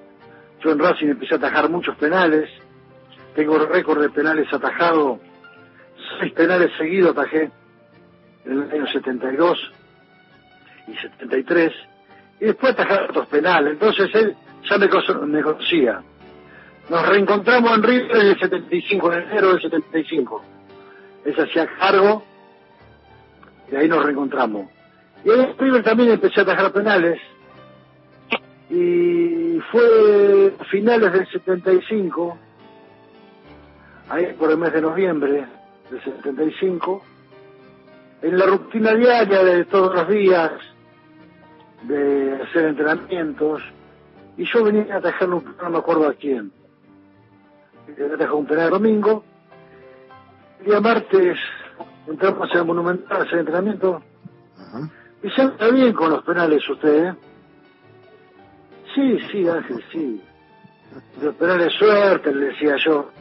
Yo 0.61 0.71
en 0.71 0.79
Racing 0.79 1.07
empecé 1.07 1.35
a 1.35 1.37
atajar 1.37 1.69
muchos 1.69 1.95
penales. 1.97 2.49
Tengo 3.35 3.57
récord 3.59 4.01
de 4.01 4.09
penales 4.09 4.51
atajados. 4.53 5.19
Seis 6.19 6.33
penales 6.33 6.71
seguidos 6.77 7.11
atajé 7.11 7.51
en 8.45 8.51
el 8.63 8.71
año 8.71 8.87
72 8.87 9.71
y 10.87 10.95
73. 10.95 11.71
Y 12.41 12.45
después 12.45 12.73
atajé 12.73 13.03
otros 13.09 13.27
penales. 13.27 13.73
Entonces 13.73 14.09
él 14.13 14.35
ya 14.69 14.77
me 14.77 15.41
conocía. 15.41 16.01
Nos 16.89 17.07
reencontramos 17.07 17.71
en 17.75 17.83
River 17.83 18.17
en 18.17 18.27
el 18.27 18.39
75, 18.39 19.13
en 19.13 19.21
enero 19.23 19.49
del 19.49 19.61
75. 19.61 20.43
Él 21.25 21.35
se 21.35 21.41
hacía 21.43 21.67
cargo 21.77 22.23
y 23.71 23.75
ahí 23.75 23.87
nos 23.87 24.03
reencontramos. 24.03 24.67
Y 25.23 25.29
ahí 25.29 25.55
River 25.57 25.83
también 25.83 26.11
empecé 26.11 26.39
a 26.39 26.43
atajar 26.43 26.71
penales. 26.71 27.19
Y 28.69 29.59
fue 29.71 30.53
a 30.59 30.63
finales 30.65 31.11
del 31.11 31.27
75, 31.27 32.37
ahí 34.09 34.33
por 34.33 34.51
el 34.51 34.57
mes 34.57 34.73
de 34.73 34.81
noviembre 34.81 35.45
del 35.89 36.03
75, 36.03 37.03
en 38.21 38.37
la 38.37 38.45
rutina 38.45 38.93
diaria 38.93 39.43
de 39.43 39.65
todos 39.65 39.95
los 39.95 40.07
días, 40.07 40.51
de 41.83 42.41
hacer 42.43 42.65
entrenamientos, 42.65 43.61
y 44.37 44.45
yo 44.45 44.63
venía 44.63 44.95
a 44.95 44.97
atajar 44.97 45.29
un 45.29 45.55
no 45.61 45.69
me 45.69 45.77
acuerdo 45.77 46.07
a 46.07 46.13
quién. 46.13 46.51
Venía 47.87 48.11
a 48.11 48.15
atajar 48.15 48.35
un 48.35 48.45
penal 48.45 48.69
domingo, 48.69 49.23
el 50.59 50.65
día 50.65 50.79
martes 50.79 51.39
entramos 52.07 52.49
al 52.53 52.65
Monumental 52.65 53.21
a 53.21 53.23
hacer 53.23 53.39
entrenamiento, 53.39 54.01
y 55.23 55.29
se 55.29 55.41
anda 55.41 55.69
bien 55.69 55.93
con 55.93 56.11
los 56.11 56.23
penales 56.23 56.67
usted, 56.69 57.09
¿eh? 57.09 57.15
Sí, 58.95 59.19
sí, 59.31 59.47
Ángel, 59.47 59.83
sí. 59.91 60.21
Los 61.21 61.35
penales 61.35 61.73
suerte, 61.73 62.33
le 62.33 62.47
decía 62.47 62.75
yo. 62.77 63.11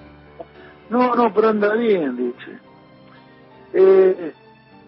No, 0.90 1.14
no, 1.14 1.33
pero 1.35 1.49
anda 1.49 1.75
bien, 1.75 2.16
dice. 2.16 2.59
Eh, 3.75 4.33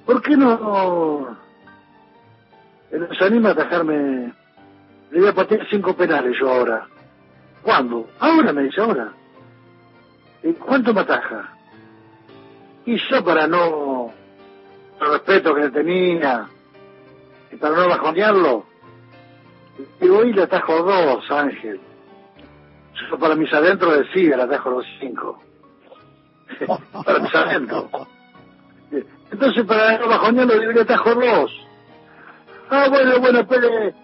¿Por 0.07 0.23
qué 0.23 0.37
no, 0.37 0.57
no 0.59 1.39
nos 2.99 3.23
anima 3.23 3.51
a 3.51 3.53
atajarme? 3.53 4.33
Le 5.11 5.21
voy 5.21 5.29
a 5.29 5.35
patear 5.35 5.67
cinco 5.69 5.95
penales 5.95 6.37
yo 6.41 6.51
ahora. 6.51 6.87
¿Cuándo? 7.63 8.09
Ahora, 8.21 8.53
me 8.53 8.63
dice, 8.63 8.81
ahora. 8.81 9.13
¿Y 10.43 10.53
cuánto 10.55 10.95
me 10.95 11.01
ataja? 11.01 11.55
Y 12.87 12.97
yo 12.97 13.25
para 13.25 13.47
no... 13.47 14.13
El 15.01 15.13
respeto 15.13 15.55
que 15.55 15.63
le 15.63 15.71
tenía, 15.71 16.47
y 17.51 17.57
para 17.57 17.75
no 17.75 17.89
bajonearlo, 17.89 18.67
digo, 19.99 20.25
y 20.25 20.33
le 20.35 20.43
atajo 20.43 20.83
dos, 20.83 21.31
Ángel. 21.31 21.81
Yo 23.11 23.19
para 23.19 23.35
mis 23.35 23.51
adentros 23.53 23.99
decía, 23.99 24.37
le 24.37 24.43
atajo 24.43 24.71
los 24.71 24.87
cinco. 25.01 25.43
para 27.05 27.19
mis 27.19 27.35
adentros. 27.35 27.87
Entonces 29.33 29.65
para 29.65 29.99
no 29.99 30.09
bajonearlo 30.09 30.73
le 30.73 30.85
tajo 30.85 31.15
dos. 31.15 31.67
Ah, 32.69 32.87
bueno, 32.91 33.19
bueno, 33.21 33.47
Pérez, 33.47 33.95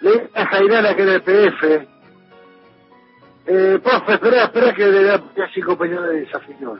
le 0.00 0.12
dije 0.12 0.30
a 0.34 0.46
Jairala 0.46 0.94
que 0.94 1.02
era 1.02 1.14
el 1.14 1.22
PF. 1.22 1.88
Eh, 3.48 3.80
profe, 3.82 4.12
espera, 4.12 4.44
espera 4.44 4.74
que 4.74 4.86
le 4.86 5.04
da 5.04 5.22
cinco 5.54 5.78
peñones 5.78 6.10
de 6.10 6.20
desafío. 6.20 6.76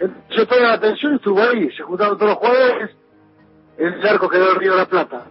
Entonces 0.00 0.48
toda 0.48 0.60
la 0.62 0.72
atención 0.74 1.14
estuvo 1.14 1.42
ahí, 1.42 1.70
se 1.72 1.82
juntaron 1.82 2.16
todos 2.16 2.30
los 2.30 2.38
jugadores, 2.38 2.90
el 3.76 4.06
arco 4.06 4.28
quedó 4.30 4.52
el 4.52 4.56
Río 4.56 4.72
de 4.72 4.78
la 4.78 4.86
Plata. 4.86 5.26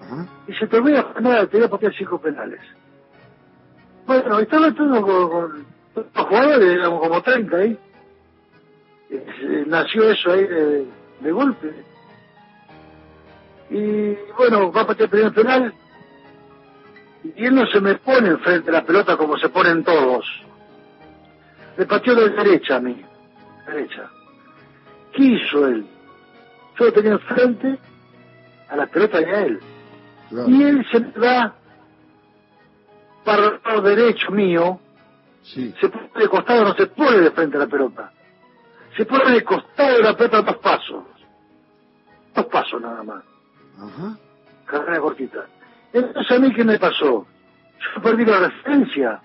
Ajá. 0.00 0.26
Y 0.46 0.54
se 0.54 0.66
termina 0.68 0.98
la 0.98 1.02
jornada, 1.02 1.46
tenía 1.48 1.68
patear 1.68 1.92
cinco 1.94 2.20
penales. 2.20 2.60
Bueno, 4.06 4.38
estaba 4.38 4.72
todo 4.72 5.02
con, 5.02 5.66
con 5.92 6.06
los 6.14 6.26
jugadores, 6.26 6.72
éramos 6.72 7.00
como 7.00 7.22
30 7.22 7.56
ahí. 7.56 7.78
Eh, 9.10 9.64
nació 9.66 10.10
eso 10.10 10.30
ahí 10.30 10.46
de, 10.46 10.86
de 11.20 11.32
golpe. 11.32 11.74
Y 13.70 14.14
bueno, 14.36 14.70
va 14.70 14.82
a 14.82 14.86
patear 14.86 15.06
el 15.06 15.10
primer 15.10 15.32
penal. 15.34 15.74
Y 17.24 17.44
él 17.44 17.56
no 17.56 17.66
se 17.66 17.80
me 17.80 17.96
pone 17.96 18.28
enfrente 18.28 18.66
de 18.66 18.72
la 18.72 18.84
pelota 18.84 19.16
como 19.16 19.36
se 19.36 19.48
ponen 19.48 19.82
todos. 19.82 20.24
Me 21.76 21.86
pateó 21.86 22.14
de 22.14 22.30
derecha 22.30 22.76
a 22.76 22.80
mí. 22.80 23.04
Derecha. 23.66 24.10
¿Qué 25.12 25.22
hizo 25.22 25.66
él? 25.66 25.86
Yo 26.78 26.84
lo 26.86 26.92
tenía 26.92 27.12
enfrente 27.12 27.78
a 28.68 28.76
la 28.76 28.86
pelota 28.86 29.20
y 29.20 29.24
a 29.24 29.40
él. 29.46 29.60
Claro. 30.28 30.48
Y 30.48 30.62
él 30.62 30.86
se 30.90 31.00
me 31.00 31.12
va 31.18 31.54
para 33.24 33.46
el 33.46 33.60
lado 33.64 33.82
derecho 33.82 34.30
mío, 34.30 34.80
Sí. 35.42 35.72
se 35.80 35.88
pone 35.88 36.08
de 36.16 36.28
costado, 36.28 36.64
no 36.64 36.74
se 36.74 36.86
pone 36.86 37.18
de 37.18 37.30
frente 37.30 37.56
a 37.56 37.60
la 37.60 37.66
pelota. 37.66 38.12
Se 38.96 39.04
pone 39.06 39.30
de 39.32 39.42
costado 39.44 39.96
de 39.96 40.02
la 40.02 40.16
pelota 40.16 40.42
dos 40.42 40.56
pasos. 40.58 41.04
Dos 42.34 42.46
pasos 42.46 42.80
nada 42.80 43.02
más. 43.02 43.22
Ajá. 43.78 44.16
Carrera 44.66 45.00
cortita. 45.00 45.46
Entonces 45.92 46.36
a 46.36 46.40
mí 46.40 46.52
qué 46.52 46.64
me 46.64 46.78
pasó? 46.78 47.26
Yo 47.94 48.02
perdí 48.02 48.24
la 48.24 48.40
referencia. 48.40 49.20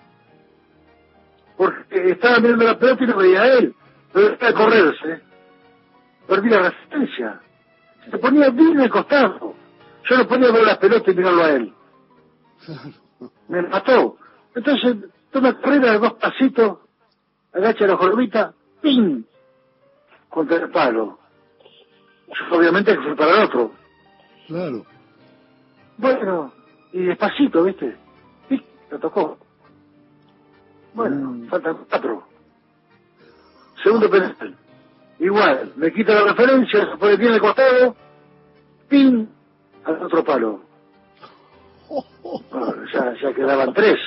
Porque 1.56 2.10
estaba 2.10 2.38
mirando 2.38 2.64
la 2.64 2.78
pelota 2.78 3.04
y 3.04 3.06
no 3.08 3.16
veía 3.16 3.42
a 3.42 3.46
él. 3.58 3.74
Pero 4.12 4.28
estaba 4.34 4.50
a 4.50 4.54
correrse. 4.54 5.20
Perdí 6.26 6.48
la 6.50 6.70
referencia. 6.70 7.40
Se 8.10 8.18
ponía 8.18 8.50
bien 8.50 8.76
de 8.76 8.88
costado. 8.90 9.54
Yo 10.08 10.18
no 10.18 10.26
podía 10.28 10.50
ver 10.52 10.64
la 10.64 10.78
pelota 10.78 11.10
y 11.10 11.14
mirarlo 11.14 11.42
a 11.44 11.50
él. 11.50 11.72
Me 13.48 13.62
mató. 13.62 14.16
Entonces, 14.54 14.96
toma 15.30 15.58
carrera 15.60 15.92
de 15.92 15.98
dos 15.98 16.12
pasitos, 16.14 16.78
agacha 17.52 17.86
la 17.86 17.96
jorbita, 17.96 18.52
¡ping! 18.80 19.22
Contra 20.28 20.56
el 20.56 20.70
palo. 20.70 21.18
Yo 22.28 22.56
obviamente 22.56 22.94
que 22.96 23.02
fui 23.02 23.14
para 23.14 23.36
el 23.38 23.44
otro. 23.44 23.72
Claro. 24.46 24.84
Bueno, 25.98 26.52
y 26.92 27.04
despacito, 27.04 27.62
¿viste? 27.64 27.96
Y 28.50 28.62
lo 28.90 28.98
tocó. 28.98 29.38
Bueno, 30.94 31.30
Mm. 31.30 31.48
faltan 31.48 31.76
cuatro. 31.88 32.26
Segundo 33.82 34.08
penal. 34.10 34.56
Igual, 35.18 35.72
me 35.76 35.92
quita 35.92 36.14
la 36.14 36.32
referencia, 36.32 36.90
se 36.90 36.96
pone 36.96 37.16
bien 37.16 37.32
de 37.32 37.40
costado, 37.40 37.96
¡ping! 38.88 39.26
al 39.84 40.02
otro 40.02 40.24
palo. 40.24 40.60
Bueno, 42.50 42.84
ya, 42.92 43.14
ya 43.20 43.34
quedaban 43.34 43.74
tres. 43.74 43.98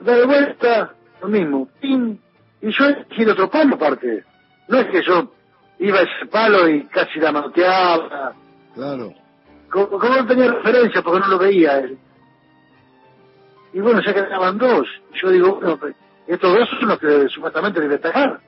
Da 0.00 0.16
de 0.16 0.24
vuelta, 0.24 0.94
lo 1.20 1.28
mismo, 1.28 1.68
¡ping! 1.80 2.16
Y 2.62 2.72
yo 2.72 2.84
elegí 2.86 3.22
el 3.22 3.30
otro 3.30 3.50
palo 3.50 3.76
aparte. 3.76 4.24
No 4.68 4.78
es 4.78 4.86
que 4.86 5.02
yo 5.02 5.32
iba 5.78 5.98
a 5.98 6.02
ese 6.02 6.26
palo 6.30 6.68
y 6.68 6.84
casi 6.86 7.20
la 7.20 7.30
manoteaba. 7.30 8.32
Claro. 8.74 9.12
Como, 9.70 9.88
como 9.90 10.16
no 10.16 10.26
tenía 10.26 10.50
referencia 10.50 11.02
porque 11.02 11.20
no 11.20 11.28
lo 11.28 11.38
veía 11.38 11.78
él. 11.78 11.98
Y 13.74 13.80
bueno, 13.80 14.00
ya 14.04 14.12
quedaban 14.12 14.58
dos. 14.58 14.86
Yo 15.14 15.30
digo, 15.30 15.56
bueno, 15.56 15.76
pues, 15.76 15.94
estos 16.26 16.58
dos 16.58 16.68
son 16.68 16.88
los 16.88 16.98
que 16.98 17.28
supuestamente 17.28 17.80
deben 17.80 17.96
destacar. 18.00 18.40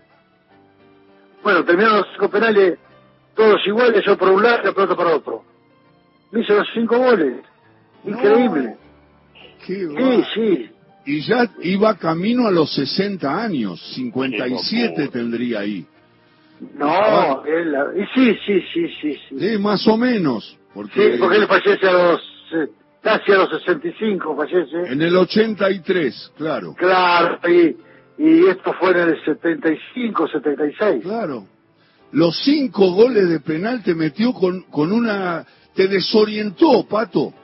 Bueno, 1.43 1.65
terminaron 1.65 1.99
los 1.99 2.07
cinco 2.13 2.31
penales, 2.31 2.79
todos 3.35 3.61
iguales, 3.67 4.03
yo 4.05 4.17
por 4.17 4.31
un 4.31 4.43
lado 4.43 4.61
y 4.63 4.67
la 4.67 4.73
pelota 4.73 4.97
para 4.97 5.17
otro. 5.17 5.45
Me 6.31 6.41
hizo 6.41 6.55
los 6.55 6.67
cinco 6.73 6.99
goles. 6.99 7.37
Increíble. 8.05 8.77
Qué 9.67 9.89
Sí, 9.97 10.25
sí. 10.35 10.71
Y 11.07 11.21
ya 11.21 11.51
iba 11.63 11.95
camino 11.97 12.47
a 12.47 12.51
los 12.51 12.73
60 12.75 13.43
años, 13.43 13.81
57 13.95 14.95
Qué 14.95 15.03
locura. 15.03 15.11
tendría 15.13 15.61
ahí. 15.61 15.87
No, 16.77 17.45
él, 17.45 17.75
y 17.97 18.07
sí, 18.15 18.39
sí, 18.47 18.61
sí, 18.73 18.89
sí, 19.01 19.19
sí. 19.29 19.39
Sí, 19.39 19.59
más 19.59 19.87
o 19.87 19.97
menos. 19.99 20.57
Porque, 20.73 21.13
Sí, 21.13 21.19
porque 21.19 21.37
él 21.39 21.47
fallece 21.47 21.89
a 21.89 21.93
los, 21.93 22.21
eh, 22.55 22.69
casi 23.05 23.33
a 23.33 23.37
los 23.37 23.51
65, 23.51 24.35
fallece. 24.35 24.93
en 24.93 25.03
el 25.03 25.15
83, 25.15 26.33
claro. 26.37 26.75
Claro, 26.75 27.39
y, 27.49 27.77
y 28.19 28.47
esto 28.47 28.73
fue 28.73 28.91
en 28.93 29.11
el 29.11 29.25
75, 29.25 30.27
76. 30.29 31.03
Claro. 31.05 31.47
Los 32.13 32.43
cinco 32.43 32.93
goles 32.93 33.29
de 33.29 33.41
penal 33.41 33.83
te 33.83 33.95
metió 33.95 34.33
con, 34.33 34.63
con 34.63 34.91
una... 34.91 35.45
Te 35.75 35.89
desorientó, 35.89 36.87
Pato. 36.89 37.35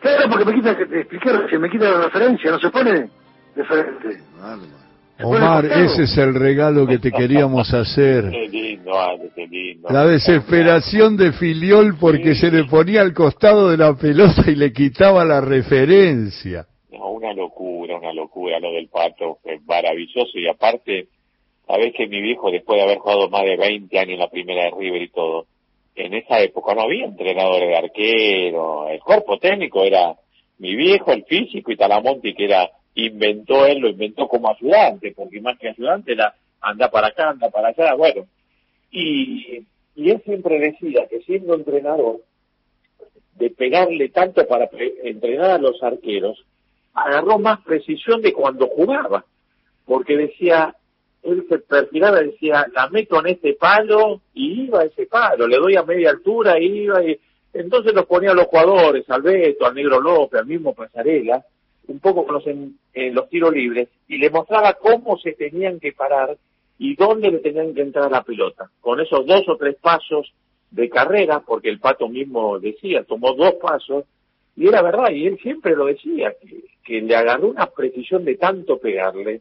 Claro, 0.00 0.30
porque 0.30 0.44
me 0.46 0.54
quita, 0.54 0.76
que 0.76 0.86
te 0.86 1.00
expliqué 1.00 1.58
me 1.58 1.70
quita 1.70 1.90
la 1.90 2.00
referencia, 2.04 2.50
no 2.50 2.58
se 2.58 2.70
pone 2.70 3.10
de 3.54 3.64
frente. 3.64 4.22
Omar, 5.22 5.64
ese 5.64 6.04
es 6.04 6.16
el 6.18 6.34
regalo 6.34 6.86
que 6.86 6.98
te 6.98 7.10
queríamos 7.10 7.72
hacer. 7.74 8.24
Qué 8.30 8.48
lindo, 8.48 8.98
Ale, 8.98 9.30
qué 9.34 9.46
lindo. 9.46 9.88
La 9.90 10.06
desesperación 10.06 11.16
de 11.16 11.32
Filiol 11.32 11.96
porque 11.98 12.34
se 12.34 12.50
le 12.50 12.64
ponía 12.64 13.00
al 13.00 13.12
costado 13.12 13.70
de 13.70 13.76
la 13.76 13.94
pelota 13.94 14.44
y 14.46 14.54
le 14.54 14.72
quitaba 14.72 15.24
la 15.24 15.40
referencia. 15.40 16.66
No, 16.90 17.10
una 17.10 17.32
locura, 17.34 17.96
una 17.96 18.12
locura 18.12 18.60
lo 18.60 18.72
del 18.72 18.88
pato, 18.88 19.38
fue 19.42 19.58
maravilloso 19.66 20.38
y 20.38 20.48
aparte, 20.48 21.08
sabés 21.66 21.92
que 21.94 22.06
mi 22.06 22.20
viejo 22.20 22.50
después 22.50 22.78
de 22.78 22.84
haber 22.84 22.98
jugado 22.98 23.28
más 23.28 23.42
de 23.42 23.56
20 23.56 23.98
años 23.98 24.14
en 24.14 24.20
la 24.20 24.30
primera 24.30 24.64
de 24.64 24.70
River 24.70 25.02
y 25.02 25.10
todo, 25.10 25.46
en 25.96 26.14
esa 26.14 26.40
época 26.40 26.74
no 26.74 26.82
había 26.82 27.06
entrenadores 27.06 27.68
de 27.68 27.76
arquero, 27.76 28.88
el 28.88 29.00
cuerpo 29.00 29.38
técnico 29.38 29.82
era 29.84 30.14
mi 30.58 30.74
viejo, 30.74 31.12
el 31.12 31.24
físico 31.24 31.72
y 31.72 31.76
Talamonti 31.76 32.34
que 32.34 32.44
era, 32.44 32.68
inventó 32.94 33.66
él, 33.66 33.78
lo 33.78 33.88
inventó 33.88 34.28
como 34.28 34.50
ayudante, 34.50 35.12
porque 35.16 35.40
más 35.40 35.58
que 35.58 35.68
ayudante 35.68 36.12
era 36.12 36.34
anda 36.60 36.90
para 36.90 37.08
acá, 37.08 37.30
anda 37.30 37.50
para 37.50 37.68
allá, 37.68 37.94
bueno. 37.94 38.26
Y, 38.90 39.64
y 39.94 40.10
él 40.10 40.22
siempre 40.24 40.58
decía 40.58 41.06
que 41.08 41.20
siendo 41.22 41.54
entrenador, 41.54 42.20
de 43.34 43.50
pegarle 43.50 44.08
tanto 44.08 44.46
para 44.46 44.68
entrenar 45.04 45.52
a 45.52 45.58
los 45.58 45.82
arqueros, 45.82 46.44
agarró 46.92 47.38
más 47.38 47.60
precisión 47.60 48.20
de 48.20 48.32
cuando 48.32 48.66
jugaba, 48.66 49.24
porque 49.84 50.16
decía, 50.16 50.74
él 51.22 51.46
se 51.48 51.58
perfilaba, 51.58 52.20
decía, 52.20 52.66
la 52.74 52.88
meto 52.88 53.20
en 53.20 53.28
este 53.28 53.54
palo 53.54 54.20
y 54.34 54.64
iba 54.64 54.80
a 54.80 54.84
ese 54.84 55.06
palo, 55.06 55.46
le 55.46 55.56
doy 55.56 55.76
a 55.76 55.84
media 55.84 56.10
altura, 56.10 56.58
iba 56.58 57.02
y 57.04 57.18
entonces 57.52 57.94
los 57.94 58.06
ponía 58.06 58.32
a 58.32 58.34
los 58.34 58.46
jugadores, 58.46 59.08
al 59.08 59.22
Beto, 59.22 59.66
al 59.66 59.74
Negro 59.74 60.00
López, 60.00 60.40
al 60.40 60.46
mismo 60.46 60.74
Pasarela, 60.74 61.44
un 61.88 62.00
poco 62.00 62.24
con 62.24 62.34
los, 62.34 62.46
en, 62.46 62.78
los 63.14 63.28
tiros 63.28 63.52
libres, 63.52 63.88
y 64.06 64.18
le 64.18 64.30
mostraba 64.30 64.74
cómo 64.74 65.18
se 65.18 65.32
tenían 65.32 65.80
que 65.80 65.92
parar 65.92 66.36
y 66.78 66.94
dónde 66.94 67.30
le 67.30 67.38
tenían 67.38 67.74
que 67.74 67.82
entrar 67.82 68.10
la 68.10 68.22
pelota, 68.22 68.70
con 68.80 69.00
esos 69.00 69.26
dos 69.26 69.48
o 69.48 69.56
tres 69.56 69.76
pasos 69.76 70.32
de 70.70 70.88
carrera, 70.88 71.40
porque 71.40 71.70
el 71.70 71.80
Pato 71.80 72.08
mismo 72.08 72.58
decía, 72.58 73.04
tomó 73.04 73.34
dos 73.34 73.54
pasos, 73.54 74.04
y 74.54 74.68
era 74.68 74.82
verdad, 74.82 75.10
y 75.10 75.26
él 75.26 75.38
siempre 75.42 75.74
lo 75.74 75.86
decía, 75.86 76.34
que, 76.40 76.64
que 76.84 77.00
le 77.00 77.16
agarró 77.16 77.48
una 77.48 77.66
precisión 77.66 78.24
de 78.24 78.36
tanto 78.36 78.78
pegarle, 78.78 79.40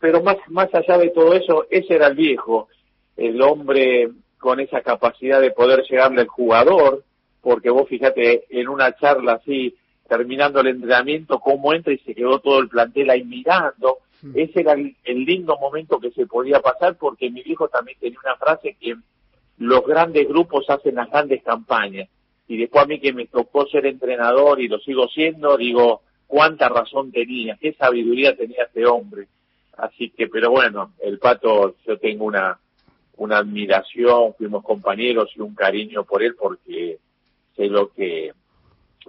pero 0.00 0.22
más, 0.22 0.36
más 0.48 0.72
allá 0.74 0.98
de 0.98 1.10
todo 1.10 1.34
eso, 1.34 1.66
ese 1.70 1.94
era 1.94 2.08
el 2.08 2.16
viejo, 2.16 2.68
el 3.16 3.40
hombre 3.42 4.10
con 4.38 4.58
esa 4.58 4.80
capacidad 4.80 5.40
de 5.40 5.52
poder 5.52 5.84
llegarle 5.88 6.22
al 6.22 6.26
jugador, 6.26 7.04
porque 7.40 7.70
vos 7.70 7.88
fíjate 7.88 8.44
en 8.50 8.68
una 8.68 8.96
charla 8.96 9.34
así, 9.34 9.76
terminando 10.12 10.60
el 10.60 10.66
entrenamiento, 10.66 11.40
cómo 11.40 11.72
entra 11.72 11.90
y 11.90 11.98
se 12.00 12.14
quedó 12.14 12.38
todo 12.38 12.58
el 12.58 12.68
plantel 12.68 13.08
ahí 13.08 13.24
mirando, 13.24 14.00
ese 14.34 14.60
era 14.60 14.74
el, 14.74 14.94
el 15.04 15.24
lindo 15.24 15.56
momento 15.58 15.98
que 15.98 16.10
se 16.10 16.26
podía 16.26 16.60
pasar, 16.60 16.96
porque 16.98 17.30
mi 17.30 17.42
viejo 17.42 17.68
también 17.68 17.96
tenía 17.98 18.18
una 18.22 18.36
frase 18.36 18.76
que 18.78 18.94
los 19.56 19.86
grandes 19.86 20.28
grupos 20.28 20.68
hacen 20.68 20.96
las 20.96 21.08
grandes 21.08 21.42
campañas, 21.42 22.10
y 22.46 22.58
después 22.58 22.84
a 22.84 22.86
mí 22.86 23.00
que 23.00 23.14
me 23.14 23.26
tocó 23.26 23.66
ser 23.68 23.86
entrenador 23.86 24.60
y 24.60 24.68
lo 24.68 24.80
sigo 24.80 25.08
siendo, 25.08 25.56
digo, 25.56 26.02
cuánta 26.26 26.68
razón 26.68 27.10
tenía, 27.10 27.56
qué 27.58 27.72
sabiduría 27.72 28.36
tenía 28.36 28.64
este 28.64 28.84
hombre. 28.84 29.28
Así 29.78 30.10
que, 30.10 30.28
pero 30.28 30.50
bueno, 30.50 30.92
el 31.02 31.18
pato, 31.18 31.76
yo 31.86 31.96
tengo 31.96 32.26
una, 32.26 32.58
una 33.16 33.38
admiración, 33.38 34.34
fuimos 34.36 34.62
compañeros 34.62 35.30
y 35.34 35.40
un 35.40 35.54
cariño 35.54 36.04
por 36.04 36.22
él 36.22 36.34
porque 36.34 36.98
sé 37.56 37.68
lo 37.68 37.90
que, 37.94 38.32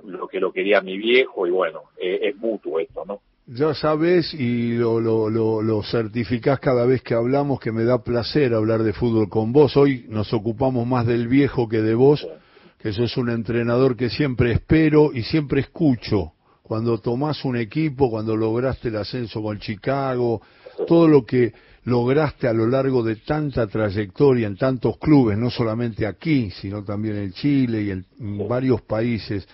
lo 0.04 0.28
que 0.28 0.40
lo 0.40 0.52
quería 0.52 0.82
mi 0.82 0.98
viejo 0.98 1.48
y 1.48 1.52
bueno, 1.52 1.82
eh, 2.00 2.20
es 2.24 2.36
mutuo 2.38 2.80
esto, 2.80 3.04
¿no? 3.06 3.22
Ya 3.46 3.74
sabes 3.74 4.34
y 4.34 4.74
lo, 4.76 5.02
lo, 5.02 5.30
lo, 5.30 5.62
lo 5.62 5.84
certificás 5.84 6.60
cada 6.62 6.86
vez 6.86 7.02
que 7.02 7.14
hablamos 7.14 7.60
que 7.60 7.74
me 7.74 7.84
da 7.84 8.02
placer 8.02 8.54
hablar 8.54 8.84
de 8.84 8.94
fútbol 8.94 9.28
con 9.28 9.52
vos. 9.52 9.76
Hoy 9.76 10.06
nos 10.08 10.32
ocupamos 10.32 10.88
más 10.88 11.06
del 11.06 11.28
viejo 11.28 11.68
que 11.68 11.82
de 11.82 11.94
vos, 11.94 12.26
que 12.80 12.94
sos 12.94 13.18
un 13.18 13.30
entrenador 13.30 13.98
que 13.98 14.10
siempre 14.10 14.54
espero 14.54 15.12
y 15.14 15.24
siempre 15.24 15.60
escucho. 15.60 16.32
Cuando 16.62 16.98
tomás 17.00 17.44
un 17.44 17.58
equipo, 17.58 18.10
cuando 18.10 18.38
lograste 18.38 18.88
el 18.88 18.96
ascenso 18.96 19.42
con 19.42 19.60
Chicago, 19.60 20.42
todo 20.88 21.10
lo 21.10 21.26
que 21.26 21.52
lograste 21.84 22.48
a 22.48 22.54
lo 22.54 22.66
largo 22.66 23.04
de 23.04 23.18
tanta 23.18 23.68
trayectoria 23.68 24.48
en 24.48 24.56
tantos 24.56 24.98
clubes, 24.98 25.38
no 25.38 25.50
solamente 25.50 26.08
aquí, 26.08 26.50
sino 26.50 26.82
también 26.86 27.18
en 27.18 27.34
Chile 27.34 27.82
y 27.82 27.92
en 27.92 28.06
varios 28.48 28.82
países. 28.84 29.46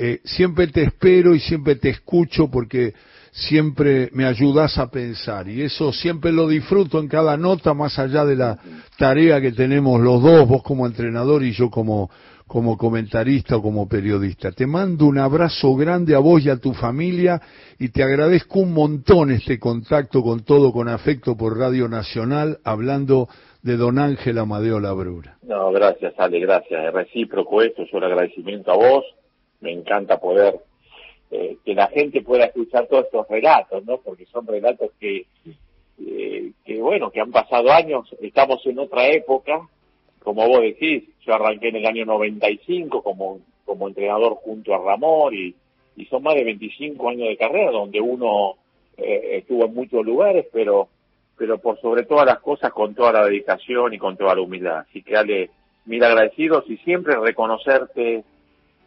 Eh, 0.00 0.20
siempre 0.22 0.68
te 0.68 0.84
espero 0.84 1.34
y 1.34 1.40
siempre 1.40 1.74
te 1.74 1.88
escucho 1.88 2.48
porque 2.48 2.94
siempre 3.32 4.10
me 4.12 4.26
ayudas 4.26 4.78
a 4.78 4.92
pensar 4.92 5.48
y 5.48 5.62
eso 5.62 5.92
siempre 5.92 6.30
lo 6.30 6.46
disfruto 6.46 7.00
en 7.00 7.08
cada 7.08 7.36
nota 7.36 7.74
más 7.74 7.98
allá 7.98 8.24
de 8.24 8.36
la 8.36 8.60
tarea 8.96 9.40
que 9.40 9.50
tenemos 9.50 10.00
los 10.00 10.22
dos, 10.22 10.46
vos 10.46 10.62
como 10.62 10.86
entrenador 10.86 11.42
y 11.42 11.50
yo 11.50 11.68
como, 11.68 12.10
como 12.46 12.78
comentarista 12.78 13.56
o 13.56 13.62
como 13.62 13.88
periodista. 13.88 14.52
Te 14.52 14.68
mando 14.68 15.04
un 15.04 15.18
abrazo 15.18 15.74
grande 15.74 16.14
a 16.14 16.20
vos 16.20 16.44
y 16.44 16.50
a 16.50 16.58
tu 16.58 16.74
familia 16.74 17.42
y 17.76 17.88
te 17.88 18.04
agradezco 18.04 18.60
un 18.60 18.74
montón 18.74 19.32
este 19.32 19.58
contacto 19.58 20.22
con 20.22 20.44
todo, 20.44 20.70
con 20.70 20.88
afecto 20.88 21.36
por 21.36 21.58
Radio 21.58 21.88
Nacional, 21.88 22.58
hablando 22.62 23.28
de 23.62 23.76
don 23.76 23.98
Ángel 23.98 24.38
Amadeo 24.38 24.78
Labrura. 24.78 25.38
No, 25.42 25.72
gracias 25.72 26.14
Ale, 26.18 26.38
gracias. 26.38 26.86
Es 26.86 26.92
recíproco 26.92 27.62
esto, 27.62 27.82
yo 27.90 27.98
el 27.98 28.04
agradecimiento 28.04 28.70
a 28.70 28.76
vos. 28.76 29.04
Me 29.60 29.72
encanta 29.72 30.18
poder 30.18 30.60
eh, 31.30 31.56
que 31.64 31.74
la 31.74 31.88
gente 31.88 32.22
pueda 32.22 32.46
escuchar 32.46 32.86
todos 32.86 33.06
estos 33.06 33.28
relatos, 33.28 33.84
¿no? 33.84 33.98
Porque 33.98 34.26
son 34.26 34.46
relatos 34.46 34.90
que, 34.98 35.26
eh, 36.06 36.52
que, 36.64 36.80
bueno, 36.80 37.10
que 37.10 37.20
han 37.20 37.30
pasado 37.30 37.70
años, 37.70 38.08
estamos 38.20 38.64
en 38.66 38.78
otra 38.78 39.08
época, 39.08 39.68
como 40.22 40.46
vos 40.46 40.60
decís, 40.60 41.04
yo 41.26 41.34
arranqué 41.34 41.68
en 41.68 41.76
el 41.76 41.86
año 41.86 42.04
95 42.06 43.02
como, 43.02 43.40
como 43.64 43.88
entrenador 43.88 44.34
junto 44.36 44.74
a 44.74 44.78
Ramón 44.78 45.34
y, 45.34 45.54
y 45.96 46.06
son 46.06 46.22
más 46.22 46.34
de 46.34 46.44
25 46.44 47.08
años 47.08 47.28
de 47.28 47.36
carrera 47.36 47.70
donde 47.70 48.00
uno 48.00 48.54
eh, 48.96 49.38
estuvo 49.38 49.64
en 49.64 49.74
muchos 49.74 50.04
lugares, 50.04 50.46
pero 50.52 50.88
pero 51.38 51.58
por 51.58 51.80
sobre 51.80 52.02
todas 52.02 52.26
las 52.26 52.40
cosas 52.40 52.72
con 52.72 52.94
toda 52.94 53.12
la 53.12 53.24
dedicación 53.24 53.94
y 53.94 53.98
con 53.98 54.16
toda 54.16 54.34
la 54.34 54.40
humildad. 54.42 54.78
Así 54.78 55.02
que 55.02 55.14
dale 55.14 55.50
mil 55.86 56.02
agradecidos 56.02 56.64
y 56.68 56.76
siempre 56.78 57.14
reconocerte 57.16 58.24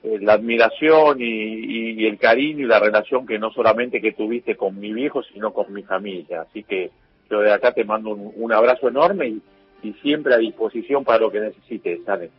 eh, 0.03 0.17
la 0.19 0.33
admiración 0.33 1.17
y, 1.19 2.05
el 2.05 2.17
cariño 2.17 2.65
y 2.65 2.67
la 2.67 2.79
relación 2.79 3.27
que 3.27 3.37
no 3.37 3.51
solamente 3.51 4.01
que 4.01 4.13
tuviste 4.13 4.55
con 4.55 4.79
mi 4.79 4.91
viejo, 4.91 5.21
sino 5.23 5.53
con 5.53 5.71
mi 5.71 5.83
familia. 5.83 6.41
Así 6.41 6.63
que 6.63 6.89
yo 7.29 7.41
de 7.41 7.53
acá 7.53 7.71
te 7.71 7.83
mando 7.83 8.09
un, 8.09 8.51
abrazo 8.51 8.87
enorme 8.87 9.27
y, 9.83 9.93
siempre 10.01 10.33
a 10.33 10.37
disposición 10.37 11.03
para 11.03 11.19
lo 11.19 11.31
que 11.31 11.39
necesites, 11.39 12.03
¿sabes? 12.05 12.29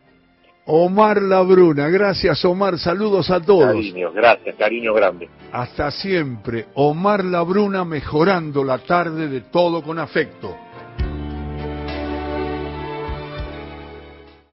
Omar 0.65 1.21
Labruna, 1.21 1.89
gracias 1.89 2.43
Omar, 2.45 2.77
saludos 2.77 3.29
a 3.29 3.41
todos. 3.41 3.65
Cariño, 3.65 4.13
gracias, 4.13 4.55
cariño 4.55 4.93
grande. 4.93 5.27
Hasta 5.51 5.91
siempre, 5.91 6.67
Omar 6.75 7.25
Labruna 7.25 7.83
mejorando 7.83 8.63
la 8.63 8.77
tarde 8.77 9.27
de 9.27 9.41
todo 9.41 9.83
con 9.83 9.99
afecto. 9.99 10.55